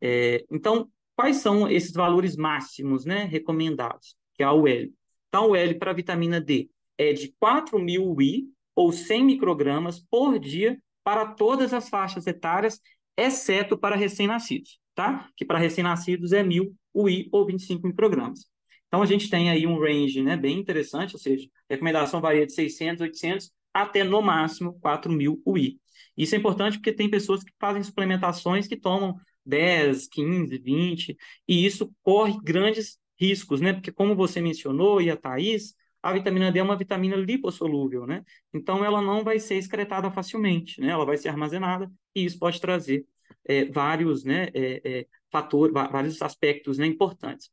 É, 0.00 0.44
então, 0.50 0.90
Quais 1.14 1.36
são 1.36 1.68
esses 1.68 1.92
valores 1.92 2.36
máximos 2.36 3.04
né, 3.04 3.24
recomendados? 3.24 4.16
Que 4.34 4.42
é 4.42 4.46
a 4.46 4.52
UL. 4.52 4.92
Então, 5.28 5.44
a 5.44 5.46
UL 5.46 5.78
para 5.78 5.92
vitamina 5.92 6.40
D 6.40 6.70
é 6.98 7.12
de 7.12 7.32
4.000 7.40 8.00
UI, 8.00 8.48
ou 8.74 8.90
100 8.90 9.24
microgramas 9.24 10.00
por 10.00 10.38
dia, 10.38 10.80
para 11.04 11.26
todas 11.26 11.74
as 11.74 11.88
faixas 11.88 12.26
etárias, 12.26 12.80
exceto 13.16 13.76
para 13.76 13.96
recém-nascidos, 13.96 14.80
tá? 14.94 15.28
Que 15.36 15.44
para 15.44 15.58
recém-nascidos 15.58 16.32
é 16.32 16.42
1.000 16.42 16.72
UI 16.94 17.28
ou 17.30 17.44
25 17.44 17.86
microgramas. 17.86 18.48
Então, 18.92 19.00
a 19.00 19.06
gente 19.06 19.30
tem 19.30 19.48
aí 19.48 19.66
um 19.66 19.80
range 19.80 20.20
né, 20.20 20.36
bem 20.36 20.58
interessante, 20.58 21.14
ou 21.14 21.18
seja, 21.18 21.48
a 21.70 21.72
recomendação 21.72 22.20
varia 22.20 22.44
de 22.44 22.52
600, 22.52 23.00
800 23.00 23.50
até, 23.72 24.04
no 24.04 24.20
máximo, 24.20 24.78
4.000 24.80 25.40
UI. 25.46 25.80
Isso 26.14 26.34
é 26.34 26.38
importante 26.38 26.76
porque 26.76 26.92
tem 26.92 27.08
pessoas 27.08 27.42
que 27.42 27.50
fazem 27.58 27.82
suplementações 27.82 28.68
que 28.68 28.76
tomam 28.76 29.16
10, 29.46 30.08
15, 30.08 30.58
20, 30.58 31.16
e 31.48 31.64
isso 31.64 31.90
corre 32.02 32.38
grandes 32.44 32.98
riscos, 33.18 33.62
né? 33.62 33.72
Porque 33.72 33.90
como 33.90 34.14
você 34.14 34.42
mencionou 34.42 35.00
e 35.00 35.10
a 35.10 35.16
Thaís, 35.16 35.74
a 36.02 36.12
vitamina 36.12 36.52
D 36.52 36.58
é 36.58 36.62
uma 36.62 36.76
vitamina 36.76 37.16
lipossolúvel, 37.16 38.06
né? 38.06 38.22
Então 38.52 38.84
ela 38.84 39.00
não 39.00 39.24
vai 39.24 39.38
ser 39.38 39.54
excretada 39.54 40.10
facilmente, 40.10 40.82
né? 40.82 40.88
Ela 40.88 41.06
vai 41.06 41.16
ser 41.16 41.30
armazenada 41.30 41.90
e 42.14 42.26
isso 42.26 42.38
pode 42.38 42.60
trazer 42.60 43.06
é, 43.46 43.64
vários, 43.64 44.22
né, 44.22 44.48
é, 44.52 45.00
é, 45.00 45.06
fatores, 45.30 45.72
vários 45.72 46.20
aspectos 46.20 46.76
né, 46.76 46.86
importantes. 46.86 47.50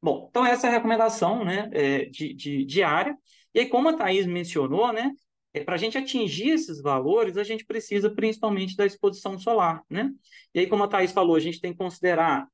Bom, 0.00 0.28
então 0.30 0.46
essa 0.46 0.66
é 0.66 0.70
a 0.70 0.72
recomendação, 0.74 1.44
né, 1.44 1.68
é, 1.72 2.04
de, 2.04 2.32
de 2.32 2.64
diária. 2.64 3.16
E 3.54 3.60
aí, 3.60 3.66
como 3.66 3.88
a 3.88 3.96
Thaís 3.96 4.26
mencionou, 4.26 4.92
né, 4.92 5.12
é, 5.52 5.64
para 5.64 5.74
a 5.74 5.78
gente 5.78 5.98
atingir 5.98 6.50
esses 6.50 6.80
valores, 6.80 7.36
a 7.36 7.42
gente 7.42 7.64
precisa 7.64 8.10
principalmente 8.10 8.76
da 8.76 8.86
exposição 8.86 9.38
solar, 9.38 9.82
né? 9.90 10.10
E 10.54 10.60
aí, 10.60 10.66
como 10.66 10.84
a 10.84 10.88
Thais 10.88 11.12
falou, 11.12 11.34
a 11.36 11.40
gente 11.40 11.60
tem 11.60 11.72
que 11.72 11.78
considerar 11.78 12.46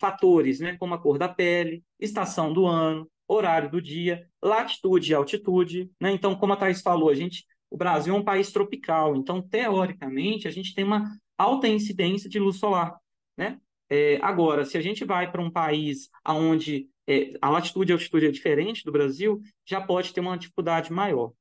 fatores, 0.00 0.60
né, 0.60 0.76
como 0.78 0.94
a 0.94 0.98
cor 0.98 1.18
da 1.18 1.28
pele, 1.28 1.84
estação 2.00 2.52
do 2.52 2.66
ano, 2.66 3.10
horário 3.28 3.70
do 3.70 3.80
dia, 3.80 4.26
latitude 4.42 5.10
e 5.10 5.14
altitude, 5.14 5.90
né? 6.00 6.12
Então, 6.12 6.34
como 6.34 6.52
a 6.52 6.56
Thais 6.56 6.80
falou, 6.80 7.10
a 7.10 7.14
gente, 7.14 7.44
o 7.70 7.76
Brasil 7.76 8.14
é 8.14 8.18
um 8.18 8.24
país 8.24 8.52
tropical, 8.52 9.16
então, 9.16 9.42
teoricamente, 9.42 10.48
a 10.48 10.50
gente 10.50 10.74
tem 10.74 10.84
uma 10.84 11.04
alta 11.36 11.68
incidência 11.68 12.28
de 12.30 12.38
luz 12.38 12.56
solar, 12.58 12.96
né? 13.36 13.58
É, 13.90 14.18
agora, 14.22 14.64
se 14.64 14.76
a 14.78 14.80
gente 14.80 15.04
vai 15.04 15.30
para 15.30 15.42
um 15.42 15.50
país 15.50 16.08
onde 16.26 16.88
é, 17.06 17.34
a 17.40 17.50
latitude 17.50 17.92
e 17.92 17.92
a 17.92 17.96
altitude 17.96 18.26
é 18.26 18.30
diferente 18.30 18.84
do 18.84 18.92
Brasil, 18.92 19.40
já 19.66 19.80
pode 19.80 20.12
ter 20.12 20.20
uma 20.20 20.38
dificuldade 20.38 20.92
maior 20.92 21.32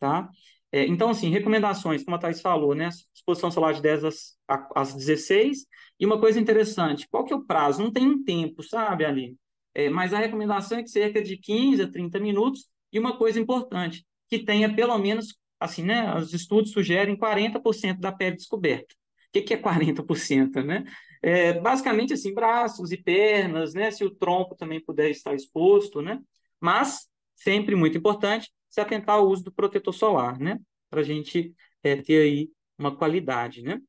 tá? 0.00 0.28
É, 0.72 0.86
então, 0.86 1.10
assim, 1.10 1.28
recomendações, 1.30 2.02
como 2.04 2.16
a 2.16 2.18
Thais 2.18 2.40
falou, 2.40 2.74
né? 2.74 2.88
Exposição 3.14 3.50
solar 3.50 3.74
de 3.74 3.82
10 3.82 4.04
às, 4.04 4.38
às 4.74 4.94
16. 4.94 5.66
E 5.98 6.06
uma 6.06 6.18
coisa 6.18 6.40
interessante, 6.40 7.08
qual 7.08 7.24
que 7.24 7.32
é 7.32 7.36
o 7.36 7.44
prazo? 7.44 7.82
Não 7.82 7.92
tem 7.92 8.06
um 8.06 8.24
tempo, 8.24 8.62
sabe, 8.62 9.04
ali? 9.04 9.36
É, 9.74 9.88
mas 9.90 10.12
a 10.14 10.18
recomendação 10.18 10.78
é 10.78 10.82
que 10.82 10.88
cerca 10.90 11.22
de 11.22 11.36
15 11.36 11.82
a 11.82 11.90
30 11.90 12.18
minutos. 12.18 12.68
E 12.92 12.98
uma 12.98 13.16
coisa 13.16 13.38
importante, 13.38 14.04
que 14.28 14.38
tenha 14.38 14.74
pelo 14.74 14.96
menos, 14.98 15.36
assim, 15.60 15.82
né? 15.82 16.16
Os 16.16 16.32
estudos 16.32 16.72
sugerem 16.72 17.16
40% 17.16 18.00
da 18.00 18.12
pele 18.12 18.36
descoberta. 18.36 18.94
Que, 19.32 19.42
que 19.42 19.54
é 19.54 19.56
40%, 19.56 20.62
né? 20.64 20.84
É, 21.22 21.52
basicamente, 21.60 22.12
assim, 22.14 22.34
braços 22.34 22.92
e 22.92 22.96
pernas, 22.96 23.74
né? 23.74 23.90
Se 23.90 24.04
o 24.04 24.10
tronco 24.10 24.56
também 24.56 24.82
puder 24.82 25.10
estar 25.10 25.34
exposto, 25.34 26.02
né? 26.02 26.20
Mas, 26.60 27.08
sempre 27.36 27.74
muito 27.74 27.96
importante, 27.96 28.50
se 28.68 28.80
atentar 28.80 29.16
ao 29.16 29.28
uso 29.28 29.44
do 29.44 29.52
protetor 29.52 29.94
solar, 29.94 30.38
né? 30.38 30.58
Para 30.88 31.00
a 31.00 31.04
gente 31.04 31.54
é, 31.82 31.96
ter 31.96 32.22
aí 32.22 32.50
uma 32.78 32.96
qualidade, 32.96 33.62
né? 33.62 33.80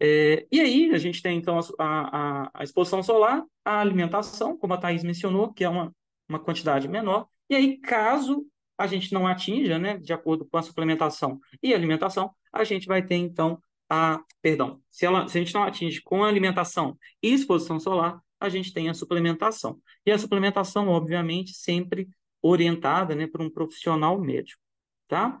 É, 0.00 0.46
e 0.50 0.60
aí 0.60 0.90
a 0.92 0.98
gente 0.98 1.22
tem, 1.22 1.38
então, 1.38 1.58
a, 1.78 2.44
a, 2.44 2.50
a, 2.54 2.64
exposição 2.64 3.02
solar, 3.02 3.44
a 3.64 3.80
alimentação, 3.80 4.56
como 4.56 4.74
a 4.74 4.76
Thais 4.76 5.04
mencionou, 5.04 5.52
que 5.52 5.64
é 5.64 5.68
uma, 5.68 5.94
uma 6.28 6.38
quantidade 6.38 6.88
menor. 6.88 7.26
E 7.48 7.54
aí, 7.54 7.78
caso 7.78 8.46
a 8.76 8.86
gente 8.86 9.12
não 9.12 9.26
atinja, 9.26 9.78
né, 9.78 9.98
de 9.98 10.12
acordo 10.12 10.44
com 10.44 10.56
a 10.56 10.62
suplementação 10.62 11.38
e 11.62 11.72
alimentação, 11.72 12.34
a 12.52 12.64
gente 12.64 12.86
vai 12.86 13.04
ter, 13.04 13.16
então, 13.16 13.60
a... 13.94 14.20
Perdão, 14.42 14.80
se, 14.90 15.06
ela, 15.06 15.26
se 15.28 15.38
a 15.38 15.40
gente 15.40 15.54
não 15.54 15.62
atinge 15.62 16.02
com 16.02 16.22
a 16.24 16.28
alimentação 16.28 16.98
e 17.22 17.32
exposição 17.32 17.80
solar, 17.80 18.20
a 18.38 18.48
gente 18.48 18.72
tem 18.72 18.88
a 18.88 18.94
suplementação. 18.94 19.80
E 20.04 20.10
a 20.10 20.18
suplementação, 20.18 20.88
obviamente, 20.88 21.52
sempre 21.54 22.08
orientada 22.42 23.14
né, 23.14 23.26
por 23.26 23.40
um 23.40 23.50
profissional 23.50 24.20
médico, 24.20 24.60
tá? 25.08 25.40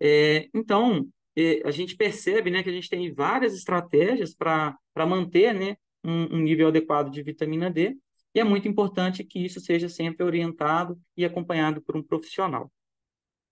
É, 0.00 0.48
então, 0.52 1.08
é, 1.36 1.62
a 1.64 1.70
gente 1.70 1.96
percebe 1.96 2.50
né, 2.50 2.62
que 2.62 2.68
a 2.70 2.72
gente 2.72 2.88
tem 2.88 3.12
várias 3.12 3.54
estratégias 3.54 4.34
para 4.34 4.76
manter 5.06 5.54
né, 5.54 5.76
um, 6.04 6.36
um 6.36 6.38
nível 6.40 6.68
adequado 6.68 7.10
de 7.10 7.22
vitamina 7.22 7.70
D, 7.70 7.96
e 8.34 8.40
é 8.40 8.44
muito 8.44 8.66
importante 8.66 9.22
que 9.24 9.44
isso 9.44 9.60
seja 9.60 9.88
sempre 9.88 10.24
orientado 10.24 10.98
e 11.16 11.24
acompanhado 11.24 11.82
por 11.82 11.96
um 11.96 12.02
profissional. 12.02 12.72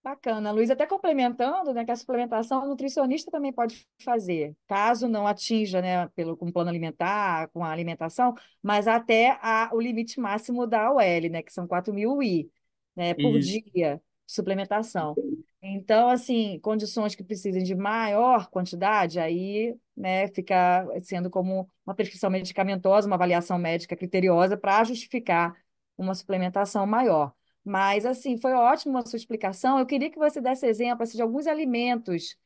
Bacana, 0.03 0.51
Luiz. 0.51 0.71
Até 0.71 0.87
complementando, 0.87 1.75
né, 1.75 1.85
que 1.85 1.91
a 1.91 1.97
suplementação 1.97 2.65
o 2.65 2.67
nutricionista 2.69 3.31
também 3.31 3.53
pode 3.53 3.87
fazer, 4.03 4.57
caso 4.67 5.09
não 5.09 5.27
atinja, 5.27 5.83
né, 5.83 6.09
pelo 6.09 6.37
com 6.37 6.51
plano 6.51 6.71
alimentar, 6.71 7.49
com 7.49 7.63
a 7.63 7.71
alimentação, 7.71 8.35
mas 8.63 8.89
até 8.89 9.39
a, 9.43 9.71
o 9.75 9.81
limite 9.81 10.19
máximo 10.19 10.67
da 10.67 10.91
OL, 10.91 11.31
né, 11.31 11.43
que 11.43 11.53
são 11.53 11.67
4 11.67 11.93
mil 11.93 12.17
UI 12.17 12.51
né, 12.97 13.15
por 13.15 13.39
Isso. 13.39 13.49
dia 13.51 13.97
de 13.97 14.01
suplementação. 14.27 15.15
Então, 15.63 16.09
assim, 16.09 16.59
condições 16.61 17.15
que 17.15 17.23
precisem 17.23 17.63
de 17.63 17.75
maior 17.75 18.49
quantidade, 18.49 19.19
aí 19.21 19.77
né, 19.95 20.29
fica 20.29 20.87
sendo 21.03 21.29
como 21.29 21.69
uma 21.85 21.95
prescrição 21.95 22.31
medicamentosa, 22.31 23.07
uma 23.07 23.17
avaliação 23.17 23.59
médica 23.59 23.95
criteriosa 23.95 24.57
para 24.57 24.83
justificar 24.85 25.55
uma 25.99 26.15
suplementação 26.15 26.87
maior. 26.87 27.35
Mas, 27.65 28.07
assim, 28.07 28.39
foi 28.39 28.53
ótima 28.53 29.01
a 29.01 29.07
sua 29.07 29.17
explicação. 29.17 29.79
Eu 29.79 29.87
queria 29.87 30.11
que 30.11 30.19
você 30.19 30.41
desse 30.41 30.67
exemplo 30.67 31.03
assim, 31.03 31.17
de 31.17 31.23
alguns 31.23 31.47
alimentos 31.47 32.37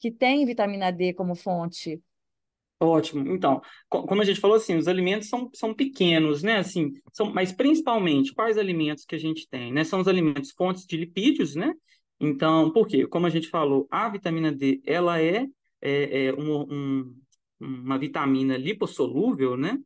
que 0.00 0.10
têm 0.10 0.44
vitamina 0.44 0.90
D 0.90 1.14
como 1.14 1.34
fonte. 1.34 2.02
Ótimo. 2.80 3.32
Então, 3.32 3.62
como 3.88 4.20
a 4.20 4.24
gente 4.24 4.40
falou 4.40 4.56
assim, 4.56 4.76
os 4.76 4.88
alimentos 4.88 5.28
são, 5.28 5.48
são 5.54 5.72
pequenos, 5.72 6.42
né? 6.42 6.58
Assim, 6.58 6.92
são, 7.12 7.32
mas 7.32 7.52
principalmente, 7.52 8.34
quais 8.34 8.58
alimentos 8.58 9.04
que 9.04 9.14
a 9.14 9.18
gente 9.18 9.48
tem, 9.48 9.72
né? 9.72 9.84
São 9.84 10.00
os 10.00 10.08
alimentos 10.08 10.50
fontes 10.50 10.84
de 10.84 10.96
lipídios, 10.96 11.54
né? 11.54 11.72
Então, 12.20 12.70
por 12.72 12.86
quê? 12.86 13.06
Como 13.06 13.26
a 13.26 13.30
gente 13.30 13.48
falou, 13.48 13.86
a 13.90 14.08
vitamina 14.08 14.52
D, 14.52 14.82
ela 14.84 15.20
é, 15.20 15.46
é, 15.80 16.26
é 16.26 16.34
um, 16.34 16.62
um, 16.70 17.16
uma 17.60 17.98
vitamina 17.98 18.56
lipossolúvel, 18.56 19.56
né? 19.56 19.78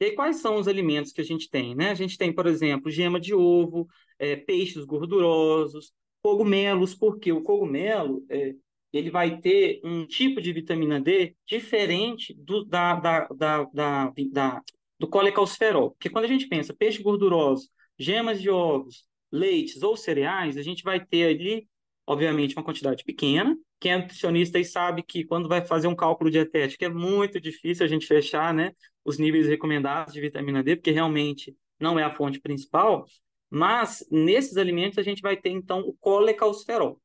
E 0.00 0.06
aí, 0.06 0.12
quais 0.12 0.36
são 0.36 0.56
os 0.56 0.68
alimentos 0.68 1.12
que 1.12 1.20
a 1.20 1.24
gente 1.24 1.48
tem, 1.48 1.74
né? 1.74 1.90
A 1.90 1.94
gente 1.94 2.18
tem, 2.18 2.32
por 2.32 2.46
exemplo, 2.46 2.90
gema 2.90 3.18
de 3.18 3.34
ovo, 3.34 3.88
é, 4.18 4.36
peixes 4.36 4.84
gordurosos, 4.84 5.92
cogumelos, 6.22 6.94
porque 6.94 7.32
o 7.32 7.42
cogumelo, 7.42 8.24
é, 8.28 8.54
ele 8.92 9.10
vai 9.10 9.40
ter 9.40 9.80
um 9.84 10.06
tipo 10.06 10.40
de 10.40 10.52
vitamina 10.52 11.00
D 11.00 11.34
diferente 11.46 12.34
do, 12.34 12.64
da, 12.64 12.94
da, 12.96 13.28
da, 13.28 13.64
da, 13.72 14.12
da 14.32 14.62
do 14.98 15.08
colecalciferol. 15.08 15.90
Porque 15.90 16.10
quando 16.10 16.24
a 16.24 16.28
gente 16.28 16.48
pensa 16.48 16.74
peixe 16.74 17.02
gorduroso, 17.02 17.68
gemas 17.98 18.40
de 18.40 18.50
ovos, 18.50 19.04
leites 19.30 19.82
ou 19.82 19.96
cereais, 19.96 20.56
a 20.56 20.62
gente 20.62 20.82
vai 20.82 21.04
ter 21.04 21.34
ali, 21.34 21.68
obviamente, 22.06 22.54
uma 22.54 22.64
quantidade 22.64 23.02
pequena. 23.04 23.56
Quem 23.80 23.92
é 23.92 23.98
nutricionista 23.98 24.58
aí 24.58 24.64
sabe 24.64 25.02
que 25.02 25.24
quando 25.24 25.48
vai 25.48 25.64
fazer 25.66 25.88
um 25.88 25.94
cálculo 25.94 26.30
dietético 26.30 26.84
é 26.84 26.88
muito 26.88 27.40
difícil 27.40 27.84
a 27.84 27.88
gente 27.88 28.06
fechar 28.06 28.54
né, 28.54 28.72
os 29.04 29.18
níveis 29.18 29.48
recomendados 29.48 30.14
de 30.14 30.20
vitamina 30.20 30.62
D, 30.62 30.76
porque 30.76 30.90
realmente 30.92 31.56
não 31.78 31.98
é 31.98 32.04
a 32.04 32.14
fonte 32.14 32.40
principal. 32.40 33.04
Mas 33.50 34.06
nesses 34.10 34.56
alimentos 34.56 34.98
a 34.98 35.02
gente 35.02 35.22
vai 35.22 35.36
ter 35.36 35.50
então 35.50 35.80
o 35.80 35.94
colecalciferol. 35.94 37.00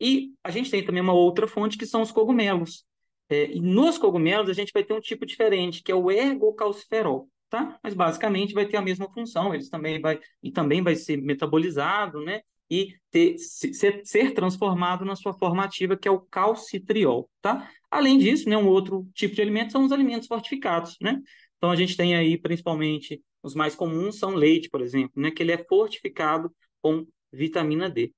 E 0.00 0.32
a 0.42 0.50
gente 0.50 0.70
tem 0.70 0.84
também 0.84 1.02
uma 1.02 1.14
outra 1.14 1.46
fonte 1.46 1.78
que 1.78 1.86
são 1.86 2.02
os 2.02 2.12
cogumelos. 2.12 2.84
É, 3.28 3.50
e 3.50 3.60
nos 3.60 3.98
cogumelos 3.98 4.48
a 4.48 4.52
gente 4.52 4.72
vai 4.72 4.84
ter 4.84 4.94
um 4.94 5.00
tipo 5.00 5.26
diferente, 5.26 5.82
que 5.82 5.90
é 5.90 5.94
o 5.94 6.10
ergocalciferol, 6.10 7.28
tá? 7.48 7.78
Mas 7.82 7.94
basicamente 7.94 8.54
vai 8.54 8.66
ter 8.66 8.76
a 8.76 8.82
mesma 8.82 9.10
função, 9.12 9.52
eles 9.52 9.68
também 9.68 10.00
vai 10.00 10.20
e 10.42 10.52
também 10.52 10.82
vai 10.82 10.94
ser 10.94 11.16
metabolizado, 11.16 12.20
né? 12.22 12.42
E 12.70 12.94
ter, 13.10 13.38
ser, 13.38 14.00
ser 14.04 14.34
transformado 14.34 15.04
na 15.04 15.14
sua 15.14 15.32
forma 15.32 15.64
ativa, 15.64 15.96
que 15.96 16.08
é 16.08 16.10
o 16.10 16.20
calcitriol, 16.20 17.30
tá? 17.40 17.70
Além 17.90 18.18
disso, 18.18 18.48
né, 18.48 18.56
um 18.56 18.66
outro 18.66 19.08
tipo 19.14 19.34
de 19.34 19.42
alimento 19.42 19.72
são 19.72 19.84
os 19.84 19.92
alimentos 19.92 20.26
fortificados, 20.26 20.96
né? 21.00 21.20
Então 21.56 21.70
a 21.70 21.76
gente 21.76 21.96
tem 21.96 22.16
aí 22.16 22.36
principalmente 22.36 23.22
os 23.42 23.54
mais 23.54 23.74
comuns 23.76 24.18
são 24.18 24.34
leite, 24.34 24.68
por 24.68 24.80
exemplo, 24.80 25.22
né, 25.22 25.30
que 25.30 25.42
ele 25.42 25.52
é 25.52 25.64
fortificado 25.68 26.52
com 26.82 27.06
vitamina 27.32 27.88
D, 27.88 28.12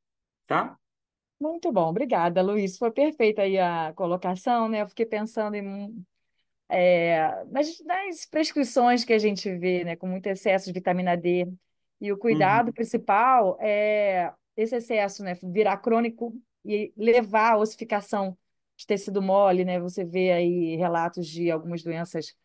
tá? 0.47 0.77
Muito 1.41 1.71
bom, 1.71 1.89
obrigada, 1.91 2.43
Luiz. 2.43 2.79
Foi 2.79 2.91
perfeita 2.91 3.43
aí 3.43 3.59
a 3.59 3.93
colocação, 3.95 4.69
né? 4.69 4.83
Eu 4.83 4.89
fiquei 4.89 5.07
pensando 5.07 5.55
em 5.55 6.05
é, 6.69 7.45
nas, 7.47 7.81
nas 7.85 8.27
prescrições 8.27 9.05
que 9.05 9.13
a 9.13 9.19
gente 9.19 9.51
vê, 9.57 9.85
né, 9.85 9.97
com 9.97 10.07
muito 10.07 10.27
excesso 10.27 10.67
de 10.67 10.73
vitamina 10.73 11.17
D. 11.17 11.47
E 12.01 12.13
o 12.13 12.19
cuidado 12.19 12.73
Uhum. 12.73 12.73
principal 12.73 13.57
é 13.61 14.33
esse 14.57 14.77
excesso, 14.77 15.23
né, 15.23 15.35
virar 15.43 15.79
crônico 15.79 16.35
e 16.65 16.93
levar 16.97 17.53
à 17.55 17.57
ossificação 17.59 18.37
de 18.77 18.87
tecido 18.87 19.21
mole, 19.23 19.65
né? 19.65 19.81
Você 19.81 20.05
vê 20.05 20.33
aí 20.33 20.77
relatos 20.77 21.27
de 21.29 21.51
algumas 21.51 21.83
doenças 21.83 22.37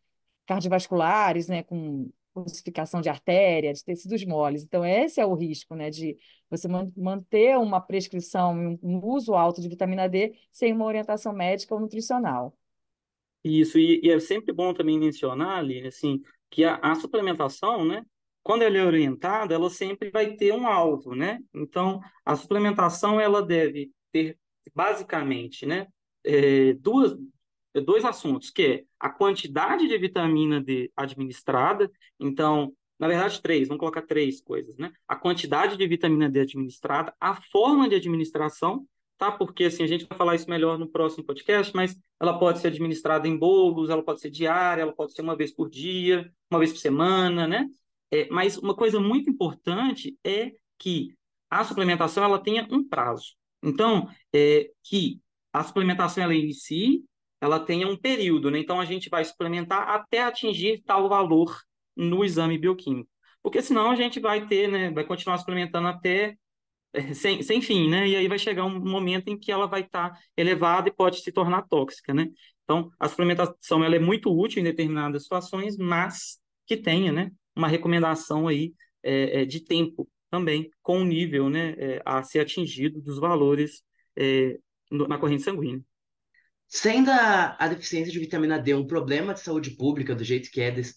cardiovasculares, 0.46 1.48
né, 1.48 1.64
com 1.64 2.10
ossificação 2.36 3.02
de 3.02 3.10
artéria, 3.10 3.74
de 3.74 3.84
tecidos 3.84 4.26
moles. 4.26 4.64
Então, 4.64 4.86
esse 4.86 5.22
é 5.22 5.26
o 5.26 5.36
risco, 5.36 5.76
né, 5.76 5.90
de 5.90 6.18
você 6.50 6.68
manter 6.98 7.58
uma 7.58 7.80
prescrição 7.82 8.74
e 8.74 8.80
um 8.84 9.04
uso 9.06 9.36
alto 9.36 9.62
de 9.62 9.70
vitamina 9.70 10.10
D 10.10 10.36
sem 10.52 10.74
uma 10.74 10.86
orientação 10.86 11.34
médica 11.34 11.76
ou 11.76 11.82
nutricional. 11.82 12.58
Isso, 13.44 13.78
e, 13.78 14.00
e 14.04 14.10
é 14.12 14.20
sempre 14.20 14.54
bom 14.54 14.74
também 14.74 14.98
mencionar, 15.00 15.58
ali, 15.60 15.86
assim, 15.86 16.22
que 16.50 16.64
a, 16.64 16.76
a 16.78 16.96
suplementação, 16.96 17.84
né, 17.86 18.06
quando 18.44 18.64
ela 18.64 18.78
é 18.78 18.86
orientada, 18.86 19.56
ela 19.56 19.70
sempre 19.70 20.12
vai 20.12 20.36
ter 20.36 20.54
um 20.54 20.68
alvo, 20.68 21.16
né? 21.16 21.40
Então, 21.54 22.02
a 22.26 22.36
suplementação, 22.36 23.20
ela 23.20 23.42
deve 23.42 23.92
ter, 24.12 24.38
basicamente, 24.76 25.66
né, 25.66 25.88
é, 26.24 26.74
duas, 26.74 27.18
dois 27.86 28.04
assuntos, 28.06 28.50
que 28.50 28.64
é 28.64 28.84
a 29.00 29.10
quantidade 29.10 29.88
de 29.88 29.98
vitamina 29.98 30.62
D 30.62 30.92
administrada, 30.96 31.90
então, 32.20 32.74
na 33.00 33.08
verdade, 33.08 33.42
três, 33.42 33.68
vamos 33.68 33.80
colocar 33.80 34.02
três 34.04 34.40
coisas, 34.42 34.78
né? 34.78 34.92
A 35.08 35.16
quantidade 35.16 35.76
de 35.76 35.88
vitamina 35.88 36.30
D 36.30 36.42
administrada, 36.42 37.14
a 37.20 37.36
forma 37.36 37.90
de 37.90 37.96
administração, 37.96 38.86
tá? 39.18 39.32
Porque, 39.32 39.66
assim, 39.66 39.84
a 39.84 39.88
gente 39.88 40.06
vai 40.06 40.18
falar 40.18 40.36
isso 40.36 40.50
melhor 40.50 40.78
no 40.78 40.88
próximo 40.88 41.24
podcast, 41.24 41.76
mas 41.76 41.98
ela 42.20 42.38
pode 42.38 42.60
ser 42.60 42.68
administrada 42.68 43.28
em 43.28 43.38
bolos, 43.38 43.90
ela 43.90 44.04
pode 44.04 44.22
ser 44.22 44.30
diária, 44.30 44.84
ela 44.84 44.94
pode 44.94 45.14
ser 45.14 45.22
uma 45.22 45.36
vez 45.36 45.52
por 45.52 45.70
dia, 45.70 46.32
uma 46.50 46.60
vez 46.60 46.72
por 46.72 46.80
semana, 46.80 47.48
né? 47.48 47.68
É, 48.14 48.28
mas 48.30 48.58
uma 48.58 48.76
coisa 48.76 49.00
muito 49.00 49.30
importante 49.30 50.18
é 50.24 50.52
que 50.78 51.16
a 51.50 51.64
suplementação, 51.64 52.24
ela 52.24 52.38
tenha 52.38 52.68
um 52.72 52.88
prazo. 52.88 53.34
Então, 53.62 54.08
é, 54.34 54.70
que 54.84 55.20
a 55.52 55.64
suplementação, 55.64 56.24
ela 56.24 56.36
inicie 56.36 57.04
ela 57.44 57.60
tenha 57.60 57.88
um 57.90 57.98
período, 57.98 58.50
né? 58.50 58.58
Então 58.60 58.80
a 58.80 58.86
gente 58.86 59.10
vai 59.10 59.24
suplementar 59.26 59.90
até 59.90 60.22
atingir 60.24 60.82
tal 60.86 61.10
valor 61.10 61.54
no 61.94 62.24
exame 62.24 62.58
bioquímico. 62.58 63.10
Porque 63.42 63.62
senão 63.62 63.92
a 63.92 63.96
gente 63.96 64.18
vai 64.18 64.48
ter, 64.48 64.70
né, 64.70 64.90
vai 64.92 65.04
continuar 65.04 65.38
suplementando 65.38 65.90
até 65.90 66.38
é, 66.94 67.14
sem, 67.14 67.44
sem 67.44 67.62
fim, 67.62 67.90
né? 67.90 68.08
E 68.08 68.16
aí 68.16 68.28
vai 68.30 68.40
chegar 68.40 68.64
um 68.64 68.80
momento 68.80 69.28
em 69.28 69.38
que 69.38 69.52
ela 69.52 69.68
vai 69.68 69.82
estar 69.82 70.12
tá 70.12 70.20
elevada 70.38 70.88
e 70.88 70.94
pode 70.94 71.20
se 71.22 71.34
tornar 71.34 71.64
tóxica, 71.64 72.14
né? 72.14 72.30
Então, 72.64 72.90
a 72.98 73.10
suplementação 73.10 73.84
ela 73.84 73.96
é 73.98 74.00
muito 74.00 74.32
útil 74.34 74.62
em 74.62 74.64
determinadas 74.64 75.24
situações, 75.24 75.78
mas 75.78 76.40
que 76.66 76.78
tenha, 76.78 77.12
né, 77.12 77.30
uma 77.56 77.68
recomendação 77.68 78.48
aí 78.48 78.74
é, 79.02 79.42
é, 79.42 79.46
de 79.46 79.60
tempo 79.60 80.10
também, 80.30 80.72
com 80.82 81.02
o 81.02 81.06
nível, 81.06 81.50
né, 81.50 81.76
é, 81.78 82.02
a 82.04 82.24
ser 82.24 82.40
atingido 82.40 83.00
dos 83.02 83.20
valores 83.20 83.84
é, 84.18 84.58
na 84.92 85.18
corrente 85.18 85.44
sanguínea. 85.44 85.82
Sendo 86.68 87.12
a, 87.12 87.56
a 87.60 87.68
deficiência 87.68 88.12
de 88.12 88.20
vitamina 88.20 88.58
D 88.58 88.74
um 88.74 88.88
problema 88.88 89.34
de 89.34 89.42
saúde 89.42 89.72
pública 89.72 90.16
do 90.16 90.24
jeito 90.24 90.50
que 90.50 90.60
é 90.60 90.72
desse, 90.72 90.96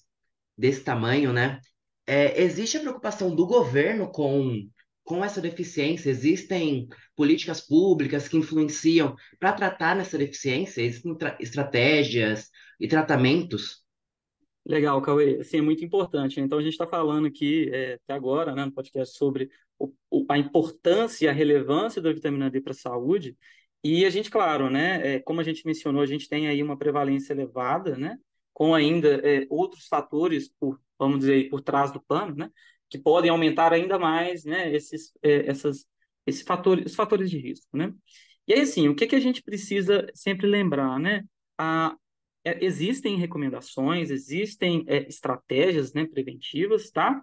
desse 0.56 0.82
tamanho, 0.82 1.32
né? 1.32 1.60
É, 2.06 2.40
existe 2.42 2.78
a 2.78 2.80
preocupação 2.80 3.34
do 3.34 3.46
governo 3.46 4.10
com, 4.10 4.66
com 5.04 5.24
essa 5.24 5.40
deficiência? 5.40 6.08
Existem 6.08 6.88
políticas 7.14 7.60
públicas 7.60 8.26
que 8.28 8.38
influenciam 8.38 9.14
para 9.38 9.52
tratar 9.52 9.96
nessa 9.96 10.16
deficiência? 10.16 10.80
Existem 10.80 11.14
estratégias 11.40 12.48
e 12.80 12.88
tratamentos? 12.88 13.85
Legal, 14.66 15.00
Cauê. 15.00 15.44
Sim, 15.44 15.58
é 15.58 15.62
muito 15.62 15.84
importante. 15.84 16.40
Então, 16.40 16.58
a 16.58 16.62
gente 16.62 16.72
está 16.72 16.86
falando 16.86 17.26
aqui 17.26 17.70
é, 17.72 17.94
até 17.94 18.14
agora, 18.14 18.52
né, 18.52 18.64
no 18.64 18.72
podcast, 18.72 19.16
sobre 19.16 19.48
o, 19.78 19.92
o, 20.10 20.26
a 20.28 20.36
importância 20.36 21.24
e 21.24 21.28
a 21.28 21.32
relevância 21.32 22.02
da 22.02 22.12
vitamina 22.12 22.50
D 22.50 22.60
para 22.60 22.72
a 22.72 22.74
saúde. 22.74 23.36
E 23.84 24.04
a 24.04 24.10
gente, 24.10 24.28
claro, 24.28 24.68
né, 24.68 25.16
é, 25.16 25.20
como 25.20 25.40
a 25.40 25.44
gente 25.44 25.64
mencionou, 25.64 26.02
a 26.02 26.06
gente 26.06 26.28
tem 26.28 26.48
aí 26.48 26.62
uma 26.62 26.76
prevalência 26.76 27.32
elevada, 27.32 27.96
né, 27.96 28.18
com 28.52 28.74
ainda 28.74 29.20
é, 29.24 29.46
outros 29.48 29.86
fatores, 29.86 30.48
por, 30.58 30.80
vamos 30.98 31.20
dizer, 31.20 31.48
por 31.48 31.60
trás 31.60 31.92
do 31.92 32.00
pano, 32.02 32.34
né, 32.34 32.50
que 32.90 32.98
podem 32.98 33.30
aumentar 33.30 33.72
ainda 33.72 33.98
mais, 34.00 34.44
né, 34.44 34.74
esses, 34.74 35.12
é, 35.22 35.46
essas, 35.48 35.86
esses 36.26 36.42
fatores, 36.42 36.86
os 36.86 36.96
fatores 36.96 37.30
de 37.30 37.38
risco, 37.38 37.68
né. 37.76 37.92
E 38.48 38.54
aí, 38.54 38.60
assim, 38.62 38.88
o 38.88 38.96
que, 38.96 39.06
que 39.06 39.14
a 39.16 39.20
gente 39.20 39.42
precisa 39.42 40.06
sempre 40.14 40.48
lembrar, 40.48 40.98
né, 40.98 41.22
a, 41.58 41.96
é, 42.46 42.64
existem 42.64 43.16
recomendações, 43.16 44.08
existem 44.08 44.84
é, 44.86 45.08
estratégias, 45.08 45.92
né, 45.92 46.06
preventivas, 46.06 46.90
tá? 46.92 47.20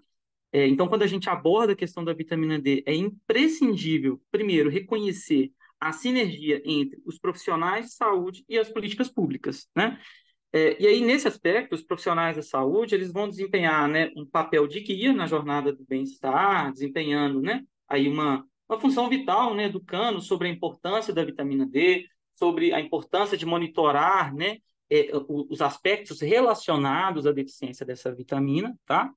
É, 0.51 0.67
então, 0.67 0.87
quando 0.87 1.03
a 1.03 1.07
gente 1.07 1.29
aborda 1.29 1.71
a 1.71 1.75
questão 1.75 2.03
da 2.03 2.13
vitamina 2.13 2.59
D, 2.59 2.83
é 2.85 2.93
imprescindível, 2.93 4.21
primeiro, 4.29 4.69
reconhecer 4.69 5.51
a 5.79 5.93
sinergia 5.93 6.61
entre 6.65 7.01
os 7.05 7.17
profissionais 7.17 7.85
de 7.87 7.93
saúde 7.93 8.43
e 8.49 8.59
as 8.59 8.69
políticas 8.69 9.09
públicas, 9.09 9.69
né? 9.73 9.97
É, 10.51 10.81
e 10.81 10.85
aí, 10.85 11.01
nesse 11.01 11.27
aspecto, 11.27 11.73
os 11.73 11.81
profissionais 11.81 12.35
da 12.35 12.43
saúde, 12.43 12.93
eles 12.93 13.11
vão 13.11 13.27
desempenhar 13.27 13.87
né, 13.87 14.11
um 14.15 14.25
papel 14.25 14.67
de 14.67 14.81
guia 14.81 15.13
na 15.13 15.25
jornada 15.25 15.73
do 15.73 15.83
bem-estar, 15.85 16.71
desempenhando 16.71 17.41
né, 17.41 17.63
aí 17.87 18.07
uma, 18.07 18.45
uma 18.69 18.79
função 18.79 19.09
vital, 19.09 19.55
né, 19.55 19.65
educando 19.65 20.21
sobre 20.21 20.47
a 20.47 20.51
importância 20.51 21.11
da 21.13 21.23
vitamina 21.25 21.65
D, 21.65 22.05
sobre 22.35 22.71
a 22.73 22.79
importância 22.79 23.35
de 23.37 23.45
monitorar 23.47 24.35
né, 24.35 24.57
é, 24.89 25.09
os 25.27 25.61
aspectos 25.61 26.21
relacionados 26.21 27.25
à 27.25 27.31
deficiência 27.31 27.85
dessa 27.85 28.13
vitamina, 28.13 28.77
tá? 28.85 29.11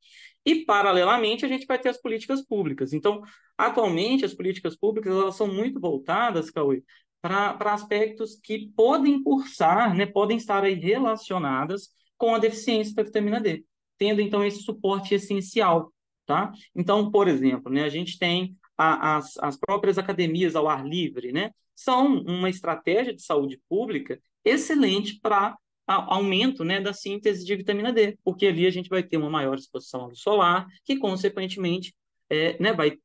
E, 0.44 0.64
paralelamente, 0.64 1.44
a 1.44 1.48
gente 1.48 1.66
vai 1.66 1.78
ter 1.78 1.88
as 1.88 2.00
políticas 2.00 2.40
públicas. 2.40 2.92
Então, 2.92 3.22
atualmente, 3.58 4.24
as 4.24 4.34
políticas 4.34 4.76
públicas 4.76 5.12
elas 5.12 5.34
são 5.34 5.48
muito 5.48 5.80
voltadas, 5.80 6.50
Cauê, 6.50 6.82
para 7.20 7.72
aspectos 7.72 8.38
que 8.40 8.70
podem 8.76 9.22
cursar, 9.22 9.94
né, 9.94 10.06
podem 10.06 10.36
estar 10.36 10.62
aí 10.62 10.74
relacionadas 10.74 11.90
com 12.16 12.34
a 12.34 12.38
deficiência 12.38 12.94
da 12.94 13.02
vitamina 13.02 13.40
D, 13.40 13.64
tendo, 13.98 14.20
então, 14.20 14.44
esse 14.44 14.62
suporte 14.62 15.14
essencial, 15.14 15.92
tá? 16.24 16.52
Então, 16.74 17.10
por 17.10 17.28
exemplo, 17.28 17.72
né, 17.72 17.82
a 17.82 17.88
gente 17.88 18.18
tem 18.18 18.56
a, 18.76 19.16
as, 19.16 19.36
as 19.38 19.56
próprias 19.56 19.98
academias 19.98 20.54
ao 20.54 20.68
ar 20.68 20.86
livre, 20.86 21.32
né? 21.32 21.50
São 21.74 22.22
uma 22.22 22.48
estratégia 22.48 23.14
de 23.14 23.22
saúde 23.22 23.60
pública 23.68 24.20
excelente 24.46 25.18
para 25.20 25.56
aumento 25.86 26.64
né, 26.64 26.80
da 26.80 26.92
síntese 26.92 27.44
de 27.44 27.54
vitamina 27.54 27.92
D, 27.92 28.18
porque 28.24 28.46
ali 28.46 28.66
a 28.66 28.70
gente 28.70 28.88
vai 28.88 29.02
ter 29.02 29.16
uma 29.16 29.30
maior 29.30 29.56
exposição 29.56 30.06
luz 30.06 30.20
solar, 30.20 30.66
que, 30.84 30.96
consequentemente, 30.96 31.94
é, 32.28 32.60
né, 32.60 32.72
vai 32.72 32.98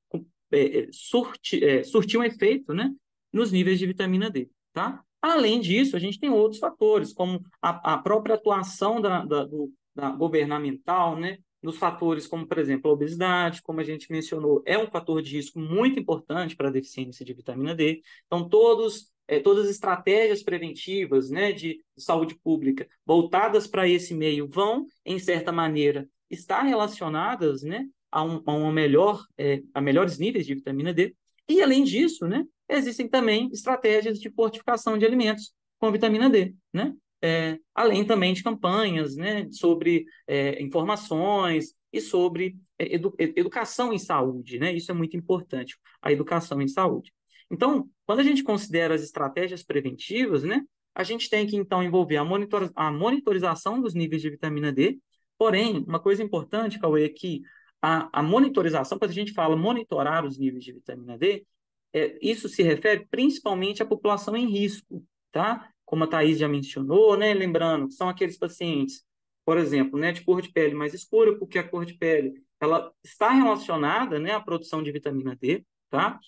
é, 0.52 0.80
é 0.80 0.88
surtir, 0.92 1.64
é, 1.64 1.84
surtir 1.84 2.20
um 2.20 2.24
efeito 2.24 2.74
né, 2.74 2.92
nos 3.32 3.52
níveis 3.52 3.78
de 3.78 3.86
vitamina 3.86 4.30
D. 4.30 4.50
Tá? 4.74 5.04
Além 5.22 5.60
disso, 5.60 5.96
a 5.96 6.00
gente 6.00 6.20
tem 6.20 6.30
outros 6.30 6.60
fatores, 6.60 7.14
como 7.14 7.44
a, 7.62 7.94
a 7.94 7.98
própria 8.00 8.36
atuação 8.36 9.00
da, 9.00 9.24
da, 9.24 9.44
do, 9.46 9.72
da 9.96 10.10
governamental, 10.10 11.16
né, 11.16 11.38
nos 11.62 11.78
fatores 11.78 12.26
como, 12.26 12.48
por 12.48 12.58
exemplo, 12.58 12.90
a 12.90 12.94
obesidade, 12.94 13.62
como 13.62 13.80
a 13.80 13.84
gente 13.84 14.12
mencionou, 14.12 14.64
é 14.66 14.78
um 14.78 14.88
fator 14.88 15.22
de 15.22 15.36
risco 15.36 15.60
muito 15.60 16.00
importante 16.00 16.56
para 16.56 16.70
a 16.70 16.72
deficiência 16.72 17.24
de 17.24 17.34
vitamina 17.34 17.76
D. 17.76 18.02
Então, 18.26 18.50
todos, 18.50 19.11
é, 19.32 19.40
todas 19.40 19.64
as 19.64 19.72
estratégias 19.72 20.44
preventivas 20.44 21.30
né, 21.30 21.54
de 21.54 21.82
saúde 21.98 22.36
pública 22.36 22.86
voltadas 23.06 23.66
para 23.66 23.88
esse 23.88 24.14
meio 24.14 24.46
vão, 24.46 24.86
em 25.06 25.18
certa 25.20 25.54
maneira, 25.54 26.06
estar 26.30 26.64
relacionadas 26.64 27.64
né, 27.64 27.88
a, 28.12 28.22
um, 28.26 28.44
a, 28.46 28.52
uma 28.52 28.74
melhor, 28.74 29.26
é, 29.38 29.62
a 29.74 29.80
melhores 29.80 30.20
níveis 30.20 30.46
de 30.46 30.54
vitamina 30.54 30.94
D. 30.94 31.16
E, 31.48 31.62
além 31.62 31.86
disso, 31.86 32.28
né, 32.28 32.44
existem 32.68 33.08
também 33.08 33.50
estratégias 33.54 34.20
de 34.20 34.30
fortificação 34.30 34.98
de 34.98 35.06
alimentos 35.06 35.54
com 35.80 35.90
vitamina 35.92 36.30
D, 36.30 36.54
né? 36.74 36.94
É, 37.24 37.60
além 37.76 38.04
também 38.04 38.34
de 38.34 38.42
campanhas 38.42 39.16
né, 39.16 39.48
sobre 39.52 40.06
é, 40.26 40.62
informações 40.62 41.76
e 41.94 42.02
sobre 42.02 42.58
é, 42.80 42.96
edu 42.96 43.14
educação 43.18 43.94
em 43.94 44.00
saúde. 44.00 44.58
Né? 44.58 44.74
Isso 44.74 44.90
é 44.90 44.94
muito 44.94 45.16
importante, 45.16 45.78
a 46.02 46.12
educação 46.12 46.60
em 46.60 46.68
saúde. 46.68 47.14
Então, 47.52 47.90
quando 48.06 48.20
a 48.20 48.24
gente 48.24 48.44
considera 48.44 48.96
as 48.96 49.04
estratégias 49.04 49.62
preventivas, 49.62 50.44
né, 50.44 50.64
a 50.96 51.04
gente 51.04 51.30
tem 51.30 51.46
que, 51.46 51.56
então, 51.56 51.84
envolver 51.84 52.18
a, 52.18 52.24
monitor 52.24 52.72
a 52.76 52.92
monitorização 52.92 53.82
dos 53.82 53.94
níveis 53.94 54.22
de 54.22 54.30
vitamina 54.30 54.72
D. 54.72 55.00
Porém, 55.38 55.84
uma 55.88 56.00
coisa 56.00 56.24
importante, 56.24 56.80
Cauê, 56.80 57.06
é 57.06 57.10
que 57.10 57.42
a, 57.82 58.20
a 58.20 58.24
monitorização, 58.24 58.98
quando 58.98 59.12
a 59.12 59.14
gente 59.14 59.34
fala 59.34 59.56
monitorar 59.56 60.26
os 60.26 60.38
níveis 60.38 60.64
de 60.64 60.74
vitamina 60.74 61.18
D, 61.18 61.46
é, 61.94 62.18
isso 62.22 62.48
se 62.48 62.64
refere 62.64 63.06
principalmente 63.10 63.84
à 63.84 63.86
população 63.86 64.36
em 64.36 64.50
risco, 64.50 65.04
tá? 65.32 65.70
Como 65.86 66.04
a 66.04 66.08
Thais 66.08 66.38
já 66.38 66.48
mencionou, 66.48 67.18
né? 67.18 67.34
Lembrando 67.34 67.92
são 67.92 68.08
aqueles 68.08 68.38
pacientes, 68.38 69.04
por 69.44 69.58
exemplo, 69.58 70.00
né, 70.00 70.12
de 70.12 70.24
cor 70.24 70.42
de 70.42 70.52
pele 70.52 70.74
mais 70.74 70.94
escura, 70.94 71.38
porque 71.38 71.58
a 71.60 71.68
cor 71.68 71.86
de 71.86 71.96
pele 71.96 72.34
ela 72.60 72.92
está 73.04 73.32
relacionada, 73.32 74.20
né, 74.20 74.34
à 74.34 74.40
produção 74.40 74.84
de 74.84 74.92
vitamina 74.92 75.36
D, 75.36 75.66
tá? 75.92 76.20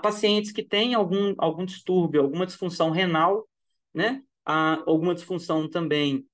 Pacientes 0.00 0.52
que 0.52 0.62
têm 0.62 0.94
algum, 0.94 1.34
algum 1.38 1.64
distúrbio, 1.64 2.22
alguma 2.22 2.46
disfunção 2.46 2.90
renal, 2.90 3.48
né? 3.92 4.22
A, 4.44 4.82
alguma 4.86 5.14
disfunção 5.14 5.68
também 5.68 6.24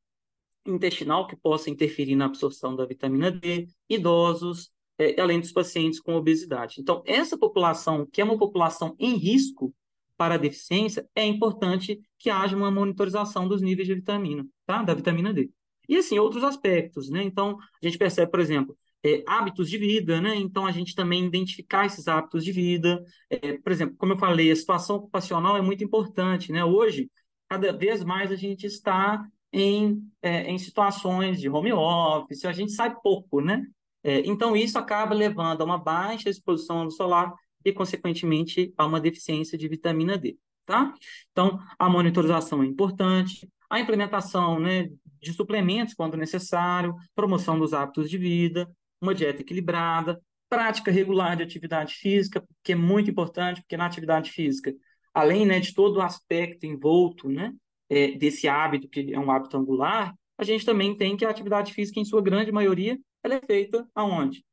intestinal 0.66 1.26
que 1.26 1.36
possa 1.36 1.70
interferir 1.70 2.16
na 2.16 2.26
absorção 2.26 2.74
da 2.74 2.84
vitamina 2.84 3.30
D, 3.30 3.68
idosos, 3.88 4.70
é, 4.98 5.20
além 5.20 5.38
dos 5.40 5.52
pacientes 5.52 6.00
com 6.00 6.14
obesidade. 6.14 6.80
Então, 6.80 7.02
essa 7.06 7.38
população, 7.38 8.06
que 8.06 8.20
é 8.20 8.24
uma 8.24 8.38
população 8.38 8.96
em 8.98 9.16
risco 9.16 9.72
para 10.16 10.34
a 10.34 10.38
deficiência, 10.38 11.06
é 11.14 11.24
importante 11.24 12.00
que 12.18 12.30
haja 12.30 12.56
uma 12.56 12.70
monitorização 12.70 13.46
dos 13.46 13.60
níveis 13.62 13.86
de 13.86 13.94
vitamina, 13.94 14.46
tá? 14.64 14.82
Da 14.82 14.94
vitamina 14.94 15.32
D. 15.32 15.50
E, 15.88 15.96
assim, 15.96 16.18
outros 16.18 16.42
aspectos, 16.42 17.10
né? 17.10 17.22
Então, 17.22 17.58
a 17.60 17.86
gente 17.86 17.98
percebe, 17.98 18.30
por 18.30 18.40
exemplo, 18.40 18.76
é, 19.06 19.22
hábitos 19.26 19.70
de 19.70 19.78
vida, 19.78 20.20
né? 20.20 20.34
Então, 20.34 20.66
a 20.66 20.72
gente 20.72 20.94
também 20.94 21.24
identificar 21.24 21.86
esses 21.86 22.08
hábitos 22.08 22.44
de 22.44 22.50
vida. 22.50 23.04
É, 23.30 23.56
por 23.58 23.70
exemplo, 23.70 23.94
como 23.96 24.14
eu 24.14 24.18
falei, 24.18 24.50
a 24.50 24.56
situação 24.56 24.96
ocupacional 24.96 25.56
é 25.56 25.62
muito 25.62 25.84
importante, 25.84 26.50
né? 26.50 26.64
Hoje, 26.64 27.08
cada 27.48 27.72
vez 27.72 28.02
mais 28.02 28.32
a 28.32 28.36
gente 28.36 28.66
está 28.66 29.24
em, 29.52 30.02
é, 30.20 30.50
em 30.50 30.58
situações 30.58 31.40
de 31.40 31.48
home 31.48 31.72
office, 31.72 32.44
a 32.44 32.52
gente 32.52 32.72
sai 32.72 32.94
pouco, 33.00 33.40
né? 33.40 33.62
É, 34.02 34.20
então, 34.26 34.56
isso 34.56 34.76
acaba 34.78 35.14
levando 35.14 35.60
a 35.60 35.64
uma 35.64 35.78
baixa 35.78 36.28
exposição 36.28 36.82
luz 36.82 36.96
solar 36.96 37.32
e, 37.64 37.72
consequentemente, 37.72 38.72
a 38.76 38.86
uma 38.86 39.00
deficiência 39.00 39.56
de 39.56 39.68
vitamina 39.68 40.18
D, 40.18 40.36
tá? 40.64 40.92
Então, 41.30 41.60
a 41.78 41.88
monitorização 41.88 42.62
é 42.62 42.66
importante, 42.66 43.48
a 43.70 43.80
implementação 43.80 44.58
né, 44.58 44.88
de 45.20 45.32
suplementos 45.32 45.94
quando 45.94 46.16
necessário, 46.16 46.94
promoção 47.14 47.58
dos 47.58 47.72
hábitos 47.72 48.08
de 48.08 48.18
vida, 48.18 48.68
uma 49.00 49.14
dieta 49.14 49.42
equilibrada, 49.42 50.20
prática 50.48 50.90
regular 50.90 51.36
de 51.36 51.42
atividade 51.42 51.94
física, 51.94 52.46
que 52.62 52.72
é 52.72 52.76
muito 52.76 53.10
importante, 53.10 53.60
porque 53.60 53.76
na 53.76 53.86
atividade 53.86 54.30
física, 54.30 54.74
além 55.12 55.46
né, 55.46 55.60
de 55.60 55.74
todo 55.74 55.96
o 55.96 56.02
aspecto 56.02 56.66
envolto 56.66 57.28
né, 57.28 57.52
é, 57.88 58.12
desse 58.12 58.48
hábito, 58.48 58.88
que 58.88 59.12
é 59.12 59.18
um 59.18 59.30
hábito 59.30 59.56
angular, 59.56 60.14
a 60.38 60.44
gente 60.44 60.64
também 60.64 60.96
tem 60.96 61.16
que 61.16 61.24
a 61.24 61.30
atividade 61.30 61.72
física, 61.72 61.98
em 61.98 62.04
sua 62.04 62.22
grande 62.22 62.52
maioria, 62.52 62.98
ela 63.22 63.34
é 63.34 63.40
feita 63.40 63.88
aonde? 63.94 64.44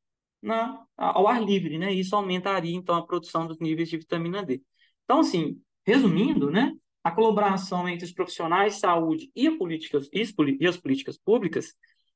Na, 0.41 0.83
ao 0.97 1.27
ar 1.27 1.41
livre, 1.41 1.77
né? 1.77 1.93
Isso 1.93 2.15
aumentaria, 2.15 2.75
então, 2.75 2.95
a 2.95 3.05
produção 3.05 3.47
dos 3.47 3.59
níveis 3.59 3.89
de 3.89 3.97
vitamina 3.97 4.43
D. 4.43 4.61
Então, 5.03 5.19
assim, 5.19 5.61
resumindo, 5.85 6.49
né? 6.49 6.73
A 7.03 7.11
colaboração 7.11 7.87
entre 7.87 8.05
os 8.05 8.13
profissionais 8.13 8.75
de 8.75 8.79
saúde 8.79 9.31
e, 9.35 9.51
políticas, 9.51 10.09
e 10.13 10.67
as 10.67 10.77
políticas 10.77 11.17
públicas, 11.17 11.73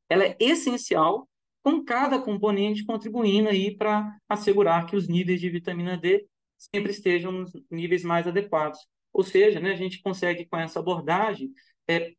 ela 0.09 0.23
é 0.23 0.37
essencial, 0.39 1.27
com 1.67 1.83
cada 1.83 2.17
componente 2.17 2.85
contribuindo 2.85 3.49
aí 3.49 3.75
para 3.75 4.17
assegurar 4.29 4.85
que 4.85 4.95
os 4.95 5.09
níveis 5.09 5.41
de 5.41 5.49
vitamina 5.49 5.97
D 5.97 6.25
sempre 6.57 6.93
estejam 6.93 7.29
nos 7.29 7.51
níveis 7.69 8.05
mais 8.05 8.25
adequados. 8.25 8.79
Ou 9.11 9.21
seja, 9.21 9.59
né, 9.59 9.73
a 9.73 9.75
gente 9.75 10.01
consegue, 10.01 10.45
com 10.45 10.55
essa 10.55 10.79
abordagem, 10.79 11.51
é, 11.85 12.13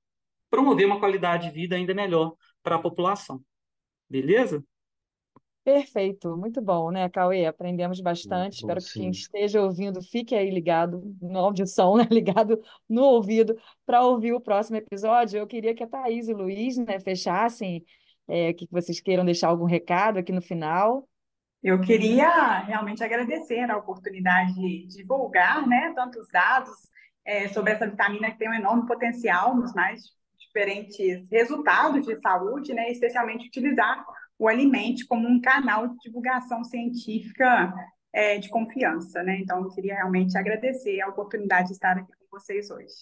promover 0.50 0.84
uma 0.84 1.00
qualidade 1.00 1.48
de 1.48 1.54
vida 1.54 1.76
ainda 1.76 1.94
melhor 1.94 2.34
para 2.62 2.76
a 2.76 2.78
população. 2.78 3.40
Beleza? 4.06 4.62
Perfeito, 5.64 6.36
muito 6.36 6.60
bom, 6.60 6.90
né, 6.90 7.08
Cauê? 7.08 7.46
Aprendemos 7.46 8.02
bastante. 8.02 8.56
Espero 8.56 8.80
que 8.82 8.92
quem 8.92 9.08
esteja 9.08 9.62
ouvindo 9.62 10.02
fique 10.02 10.34
aí 10.34 10.50
ligado 10.50 11.02
na 11.22 11.38
audição, 11.38 11.96
né? 11.96 12.06
Ligado 12.10 12.60
no 12.86 13.02
ouvido 13.02 13.56
para 13.86 14.04
ouvir 14.04 14.34
o 14.34 14.42
próximo 14.42 14.76
episódio. 14.76 15.38
Eu 15.38 15.46
queria 15.46 15.74
que 15.74 15.82
a 15.82 15.86
Thaís 15.86 16.28
e 16.28 16.34
o 16.34 16.36
Luiz, 16.36 16.76
né, 16.76 17.00
fechassem, 17.00 17.82
é, 18.28 18.52
que 18.52 18.68
vocês 18.70 19.00
queiram 19.00 19.24
deixar 19.24 19.48
algum 19.48 19.64
recado 19.64 20.18
aqui 20.18 20.32
no 20.32 20.42
final. 20.42 21.08
Eu 21.62 21.80
queria 21.80 22.60
realmente 22.60 23.02
agradecer 23.02 23.68
a 23.70 23.76
oportunidade 23.76 24.54
de 24.54 24.86
divulgar, 24.86 25.66
né, 25.66 25.92
tantos 25.94 26.28
dados 26.28 26.76
é, 27.24 27.48
sobre 27.48 27.72
essa 27.72 27.88
vitamina 27.88 28.30
que 28.30 28.38
tem 28.38 28.48
um 28.48 28.54
enorme 28.54 28.86
potencial 28.86 29.56
nos 29.56 29.74
mais 29.74 30.02
diferentes 30.38 31.28
resultados 31.30 32.06
de 32.06 32.14
saúde, 32.20 32.72
né, 32.72 32.90
especialmente 32.90 33.48
utilizar 33.48 34.04
o 34.38 34.46
alimento 34.46 35.04
como 35.08 35.26
um 35.26 35.40
canal 35.40 35.88
de 35.88 35.96
divulgação 35.98 36.62
científica 36.62 37.74
é, 38.12 38.38
de 38.38 38.48
confiança, 38.48 39.22
né? 39.22 39.38
Então, 39.40 39.62
eu 39.62 39.70
queria 39.70 39.94
realmente 39.94 40.38
agradecer 40.38 41.00
a 41.00 41.08
oportunidade 41.08 41.68
de 41.68 41.74
estar 41.74 41.98
aqui 41.98 42.12
com 42.12 42.38
vocês 42.38 42.70
hoje. 42.70 42.94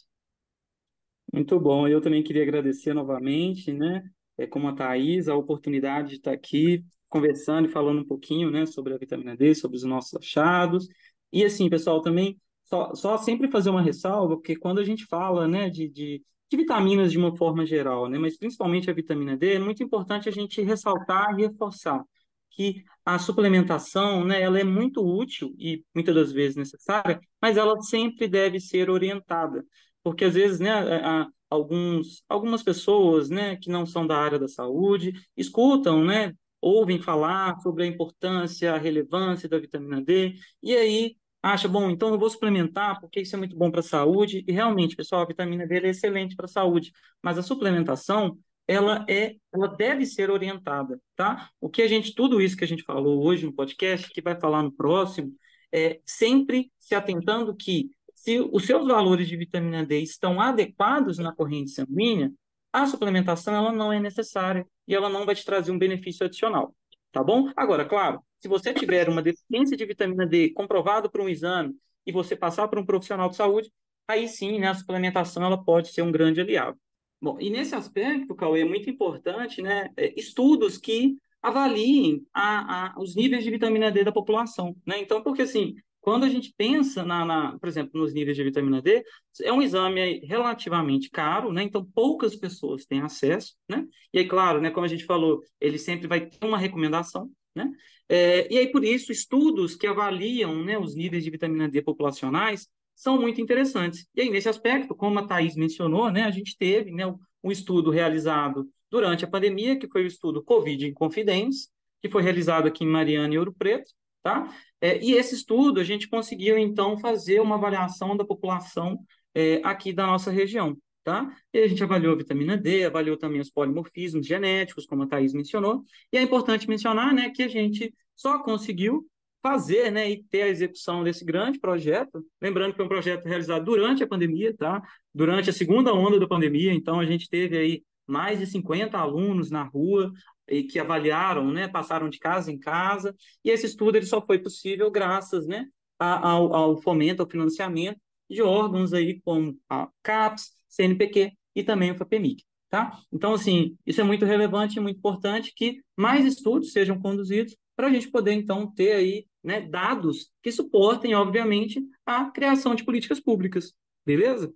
Muito 1.33 1.61
bom. 1.61 1.87
Eu 1.87 2.01
também 2.01 2.23
queria 2.23 2.43
agradecer 2.43 2.95
novamente, 2.95 3.73
né? 3.73 4.09
É, 4.39 4.47
como 4.47 4.69
a 4.69 4.75
Thais, 4.75 5.29
a 5.29 5.35
oportunidade 5.37 6.11
de 6.11 6.17
estar 6.17 6.33
aqui 6.33 6.85
conversando 7.09 7.69
e 7.69 7.71
falando 7.73 8.01
um 8.01 8.07
pouquinho, 8.07 8.51
né, 8.51 8.67
sobre 8.67 8.93
a 8.93 8.99
vitamina 8.99 9.37
D, 9.37 9.55
sobre 9.55 9.77
os 9.77 9.85
nossos 9.85 10.15
achados. 10.15 10.89
E 11.33 11.45
assim, 11.45 11.71
pessoal, 11.71 12.03
também 12.03 12.39
só, 12.65 12.95
só 12.95 13.17
sempre 13.17 13.51
fazer 13.51 13.71
uma 13.71 13.83
ressalva, 13.83 14.37
porque 14.37 14.57
quando 14.57 14.81
a 14.81 14.85
gente 14.85 15.07
fala, 15.07 15.47
né, 15.49 15.71
de, 15.71 15.89
de 15.89 16.23
de 16.51 16.57
vitaminas 16.57 17.11
de 17.11 17.19
uma 17.19 17.37
forma 17.37 17.67
geral, 17.67 18.09
né? 18.09 18.19
mas 18.19 18.37
principalmente 18.39 18.89
a 18.91 18.95
vitamina 18.95 19.37
D, 19.37 19.55
é 19.55 19.59
muito 19.59 19.83
importante 19.83 20.29
a 20.29 20.33
gente 20.33 20.63
ressaltar 20.63 21.39
e 21.39 21.43
reforçar 21.43 22.05
que 22.51 22.85
a 23.05 23.19
suplementação, 23.19 24.25
né, 24.25 24.41
ela 24.41 24.59
é 24.59 24.65
muito 24.65 25.05
útil 25.05 25.55
e 25.59 25.85
muitas 25.95 26.15
das 26.15 26.33
vezes 26.33 26.57
necessária, 26.57 27.21
mas 27.41 27.57
ela 27.57 27.79
sempre 27.83 28.27
deve 28.27 28.59
ser 28.59 28.89
orientada, 28.89 29.65
porque 30.03 30.25
às 30.25 30.35
vezes, 30.35 30.59
né, 30.59 30.71
a, 30.73 31.27
alguns, 31.51 32.23
algumas 32.29 32.63
pessoas, 32.63 33.31
né, 33.31 33.57
que 33.57 33.71
não 33.71 33.87
são 33.87 34.07
da 34.07 34.17
área 34.17 34.39
da 34.39 34.49
saúde, 34.49 35.13
escutam, 35.37 36.05
né, 36.05 36.33
ouvem 36.61 37.01
falar 37.01 37.59
sobre 37.61 37.85
a 37.85 37.87
importância, 37.87 38.75
a 38.75 38.79
relevância 38.79 39.49
da 39.49 39.59
vitamina 39.59 40.01
D, 40.03 40.35
e 40.63 40.75
aí 40.77 41.17
acha, 41.43 41.69
bom, 41.69 41.91
então 41.91 42.11
eu 42.11 42.19
vou 42.19 42.29
suplementar 42.29 43.01
porque 43.01 43.21
isso 43.21 43.37
é 43.37 43.39
muito 43.39 43.57
bom 43.57 43.71
para 43.71 43.81
a 43.81 43.83
saúde. 43.83 44.45
E 44.49 44.53
realmente, 44.53 44.97
pessoal, 44.97 45.23
a 45.23 45.27
vitamina 45.27 45.67
D 45.67 45.79
é 45.79 45.89
excelente 45.91 46.35
para 46.35 46.47
a 46.47 46.49
saúde, 46.49 46.93
mas 47.23 47.39
a 47.39 47.43
suplementação 47.43 48.37
ela 48.67 49.05
é, 49.09 49.37
ela 49.55 49.69
deve 49.69 50.05
ser 50.05 50.29
orientada, 50.31 51.01
tá? 51.15 51.51
O 51.61 51.69
que 51.71 51.83
a 51.83 51.89
gente, 51.89 52.15
tudo 52.15 52.41
isso 52.41 52.57
que 52.57 52.65
a 52.65 52.67
gente 52.67 52.83
falou 52.83 53.25
hoje 53.25 53.47
no 53.47 53.53
podcast, 53.53 54.11
que 54.11 54.21
vai 54.21 54.39
falar 54.39 54.63
no 54.63 54.73
próximo, 54.73 55.33
é 55.73 56.01
sempre 56.05 56.73
se 56.79 56.95
atentando 56.95 57.55
que 57.55 57.91
se 58.27 58.41
os 58.41 58.67
seus 58.67 58.87
valores 58.87 59.29
de 59.29 59.37
vitamina 59.37 59.87
D 59.87 60.01
estão 60.01 60.41
adequados 60.41 61.19
na 61.19 61.35
corrente 61.35 61.71
sanguínea, 61.71 62.33
a 62.73 62.87
suplementação 62.87 63.55
ela 63.55 63.73
não 63.73 63.93
é 63.93 64.01
necessária 64.01 64.67
e 64.87 64.95
ela 64.95 65.09
não 65.09 65.25
vai 65.25 65.35
te 65.35 65.45
trazer 65.45 65.71
um 65.71 65.79
benefício 65.79 66.27
adicional 66.27 66.75
tá 67.17 67.25
bom? 67.25 67.51
Agora, 67.57 67.87
claro, 67.87 68.21
se 68.39 68.47
você 68.47 68.75
tiver 68.75 69.09
uma 69.09 69.23
deficiência 69.23 69.75
de 69.75 69.87
vitamina 69.87 70.27
D 70.27 70.51
comprovado 70.51 71.11
por 71.11 71.23
um 71.23 71.29
exame 71.31 71.75
e 72.05 72.13
você 72.13 72.37
passar 72.37 72.69
por 72.69 72.79
um 72.79 72.85
profissional 72.85 73.31
de 73.31 73.37
saúde, 73.37 73.73
aí 74.07 74.29
sim, 74.29 74.59
né, 74.59 74.69
a 74.69 74.75
suplementação 74.75 75.43
ela 75.43 75.57
pode 75.57 75.89
ser 75.89 76.03
um 76.03 76.13
grande 76.13 76.43
aliado. 76.43 76.79
Bom, 77.19 77.41
e 77.41 77.49
nesse 77.49 77.75
aspecto, 77.75 78.35
Cauê, 78.35 78.61
é 78.61 78.65
muito 78.67 78.91
importante, 78.91 79.63
né, 79.63 79.89
é, 79.97 80.13
estudos 80.15 80.77
que 80.77 81.17
avaliem 81.41 82.23
a, 82.35 82.89
a, 82.89 83.01
os 83.01 83.17
níveis 83.17 83.43
de 83.43 83.51
vitamina 83.51 83.91
D 83.91 84.05
da 84.05 84.13
população, 84.13 84.77
né? 84.85 85.01
Então, 85.01 85.23
porque 85.23 85.43
assim, 85.43 85.75
quando 86.07 86.23
a 86.23 86.29
gente 86.29 86.55
pensa, 86.57 87.05
na, 87.05 87.25
na, 87.25 87.59
por 87.59 87.69
exemplo, 87.69 88.01
nos 88.01 88.15
níveis 88.15 88.37
de 88.37 88.45
vitamina 88.45 88.81
D, 88.81 89.05
é 89.43 89.53
um 89.53 89.61
exame 89.61 90.21
relativamente 90.21 91.11
caro, 91.11 91.53
né? 91.53 91.65
Então, 91.65 91.85
poucas 91.85 92.37
pessoas 92.37 92.87
têm 92.87 93.01
acesso, 93.01 93.57
né? 93.69 93.85
E 94.13 94.21
aí, 94.21 94.29
claro, 94.29 94.61
né, 94.61 94.71
como 94.71 94.87
a 94.87 94.89
gente 94.89 95.05
falou, 95.05 95.43
ele 95.61 95.79
sempre 95.79 96.07
vai 96.07 96.25
ter 96.25 96.47
uma 96.47 96.59
recomendação, 96.59 97.29
né? 97.53 97.69
É, 98.09 98.47
e 98.55 98.57
aí, 98.57 98.71
por 98.71 98.85
isso, 98.85 99.11
estudos 99.11 99.75
que 99.75 99.85
avaliam 99.85 100.63
né, 100.65 100.79
os 100.79 100.95
níveis 100.95 101.25
de 101.25 101.31
vitamina 101.31 101.69
D 101.69 101.83
populacionais 101.83 102.69
são 102.95 103.21
muito 103.21 103.41
interessantes. 103.41 104.07
E 104.15 104.21
aí, 104.21 104.31
nesse 104.31 104.49
aspecto, 104.49 104.95
como 104.95 105.19
a 105.19 105.27
Thais 105.27 105.57
mencionou, 105.57 106.09
né, 106.13 106.23
a 106.23 106.31
gente 106.31 106.57
teve 106.57 106.93
né, 106.93 107.05
um 107.43 107.51
estudo 107.51 107.91
realizado 107.91 108.71
durante 108.89 109.25
a 109.25 109.29
pandemia, 109.29 109.77
que 109.77 109.89
foi 109.89 110.05
o 110.05 110.07
estudo 110.07 110.41
Covid 110.41 110.87
em 110.87 110.95
Confidência, 110.95 111.69
que 112.01 112.09
foi 112.09 112.23
realizado 112.23 112.69
aqui 112.69 112.85
em 112.85 112.89
Mariana 112.89 113.35
e 113.35 113.39
Ouro 113.39 113.53
Preto, 113.53 113.91
tá? 114.27 114.53
É, 114.81 115.01
e 115.01 115.13
esse 115.13 115.37
estudo, 115.37 115.79
a 115.79 115.85
gente 115.85 116.09
conseguiu, 116.09 116.59
então, 116.59 116.99
fazer 116.99 117.41
uma 117.41 117.55
avaliação 117.55 118.17
da 118.17 118.25
população 118.25 118.99
é, 119.33 119.61
aqui 119.63 119.93
da 119.93 120.05
nossa 120.05 120.33
região, 120.33 120.77
tá? 121.05 121.33
E 121.53 121.61
a 121.61 121.69
gente 121.69 121.81
avaliou 121.85 122.13
a 122.13 122.17
vitamina 122.17 122.57
D, 122.57 122.85
avaliou 122.85 123.17
também 123.17 123.41
os 123.41 123.51
polimorfismos 123.51 124.27
genéticos, 124.27 124.85
como 124.85 125.05
a 125.05 125.07
Thais 125.07 125.33
mencionou, 125.33 125.85
e 126.13 126.19
é 126.19 126.23
importante 126.23 126.69
mencionar, 126.69 127.15
né, 127.15 127.31
que 127.31 127.45
a 127.45 127.49
gente 127.49 127.95
só 128.17 128.43
conseguiu 128.43 129.07
fazer, 129.41 129.93
né, 129.93 130.11
e 130.11 130.25
ter 130.25 130.43
a 130.43 130.49
execução 130.49 131.05
desse 131.05 131.25
grande 131.25 131.61
projeto, 131.61 132.27
lembrando 132.43 132.73
que 132.73 132.79
foi 132.79 132.87
um 132.87 132.89
projeto 132.89 133.27
realizado 133.27 133.65
durante 133.65 134.03
a 134.03 134.09
pandemia, 134.09 134.57
tá? 134.57 134.83
Durante 135.15 135.51
a 135.51 135.53
segunda 135.53 135.95
onda 135.95 136.19
da 136.19 136.27
pandemia, 136.27 136.73
então 136.75 136.99
a 136.99 137.07
gente 137.07 137.29
teve 137.29 137.57
aí 137.57 137.85
mais 138.09 138.41
de 138.41 138.47
50 138.47 138.99
alunos 138.99 139.53
na 139.53 139.63
rua 139.63 140.13
e 140.49 140.63
que 140.65 140.79
avaliaram, 140.79 141.51
né, 141.51 141.69
passaram 141.69 142.09
de 142.09 142.19
casa 142.19 142.51
em 142.53 142.59
casa, 142.59 143.15
e 143.45 143.51
esse 143.51 143.67
estudo 143.67 143.97
ele 143.97 144.07
só 144.07 144.25
foi 144.25 144.39
possível 144.39 144.91
graças, 144.91 145.47
né, 145.47 145.67
ao, 145.99 146.55
ao 146.55 146.77
fomento, 146.83 147.23
ao 147.23 147.29
financiamento 147.29 147.99
de 148.29 148.43
órgãos 148.43 148.93
aí 148.93 149.21
como 149.23 149.59
a 149.69 149.89
CAPES, 150.03 150.53
CNPq 150.69 151.33
e 151.55 151.63
também 151.63 151.91
o 151.91 151.95
FAPEMIC, 151.95 152.45
tá? 152.69 152.99
Então, 153.13 153.35
assim, 153.35 153.77
isso 153.87 154.01
é 154.01 154.05
muito 154.05 154.25
relevante 154.25 154.79
e 154.79 154.81
muito 154.81 154.99
importante 154.99 155.53
que 155.55 155.81
mais 155.97 156.25
estudos 156.25 156.73
sejam 156.73 157.01
conduzidos 157.01 157.57
para 157.75 157.89
a 157.89 157.93
gente 157.93 158.11
poder, 158.11 158.33
então, 158.33 158.73
ter 158.73 158.93
aí 158.93 159.27
né, 159.43 159.61
dados 159.61 160.31
que 160.43 160.51
suportem, 160.51 161.15
obviamente, 161.15 161.81
a 162.05 162.31
criação 162.31 162.75
de 162.75 162.85
políticas 162.85 163.21
públicas, 163.21 163.73
beleza? 164.05 164.53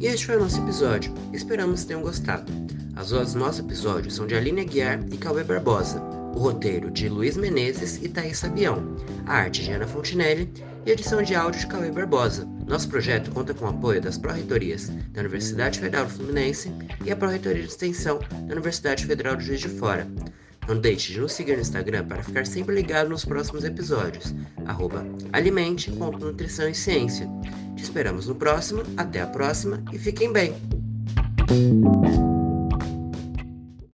E 0.00 0.06
este 0.06 0.26
foi 0.26 0.36
o 0.36 0.40
nosso 0.40 0.60
episódio. 0.60 1.12
Esperamos 1.32 1.80
que 1.80 1.88
tenham 1.88 2.02
gostado. 2.02 2.52
As 2.94 3.10
vozes 3.10 3.34
do 3.34 3.40
nosso 3.40 3.62
episódio 3.62 4.10
são 4.10 4.28
de 4.28 4.34
Aline 4.36 4.60
Aguiar 4.60 5.00
e 5.10 5.16
Cauê 5.16 5.42
Barbosa. 5.42 6.00
O 6.36 6.38
roteiro 6.38 6.88
de 6.88 7.08
Luiz 7.08 7.36
Menezes 7.36 8.00
e 8.00 8.08
Thaís 8.08 8.38
Sabião. 8.38 8.96
A 9.26 9.34
arte 9.34 9.64
de 9.64 9.72
Ana 9.72 9.88
Fontinelli 9.88 10.52
e 10.86 10.92
edição 10.92 11.20
de 11.20 11.34
áudio 11.34 11.60
de 11.60 11.66
Cauê 11.66 11.90
Barbosa. 11.90 12.48
Nosso 12.68 12.88
projeto 12.88 13.32
conta 13.32 13.52
com 13.52 13.64
o 13.64 13.68
apoio 13.70 14.00
das 14.00 14.16
Pró-Reitorias 14.16 14.88
da 14.88 15.20
Universidade 15.20 15.80
Federal 15.80 16.08
Fluminense 16.08 16.70
e 17.04 17.10
a 17.10 17.16
Pró-Reitoria 17.16 17.62
de 17.62 17.68
Extensão 17.68 18.20
da 18.46 18.52
Universidade 18.54 19.04
Federal 19.04 19.34
de 19.34 19.46
Juiz 19.46 19.60
de 19.60 19.68
Fora. 19.68 20.06
Não 20.68 20.78
deixe 20.78 21.14
de 21.14 21.20
nos 21.20 21.32
seguir 21.32 21.54
no 21.54 21.62
Instagram 21.62 22.06
para 22.06 22.22
ficar 22.22 22.46
sempre 22.46 22.74
ligado 22.74 23.08
nos 23.08 23.24
próximos 23.24 23.64
episódios. 23.64 24.34
Arroba 24.66 25.04
alimente.nutrição 25.32 26.68
e 26.68 26.74
ciência. 26.74 27.26
Te 27.74 27.82
esperamos 27.82 28.26
no 28.26 28.34
próximo, 28.34 28.82
até 28.96 29.22
a 29.22 29.26
próxima 29.26 29.82
e 29.90 29.98
fiquem 29.98 30.30
bem! 30.30 30.54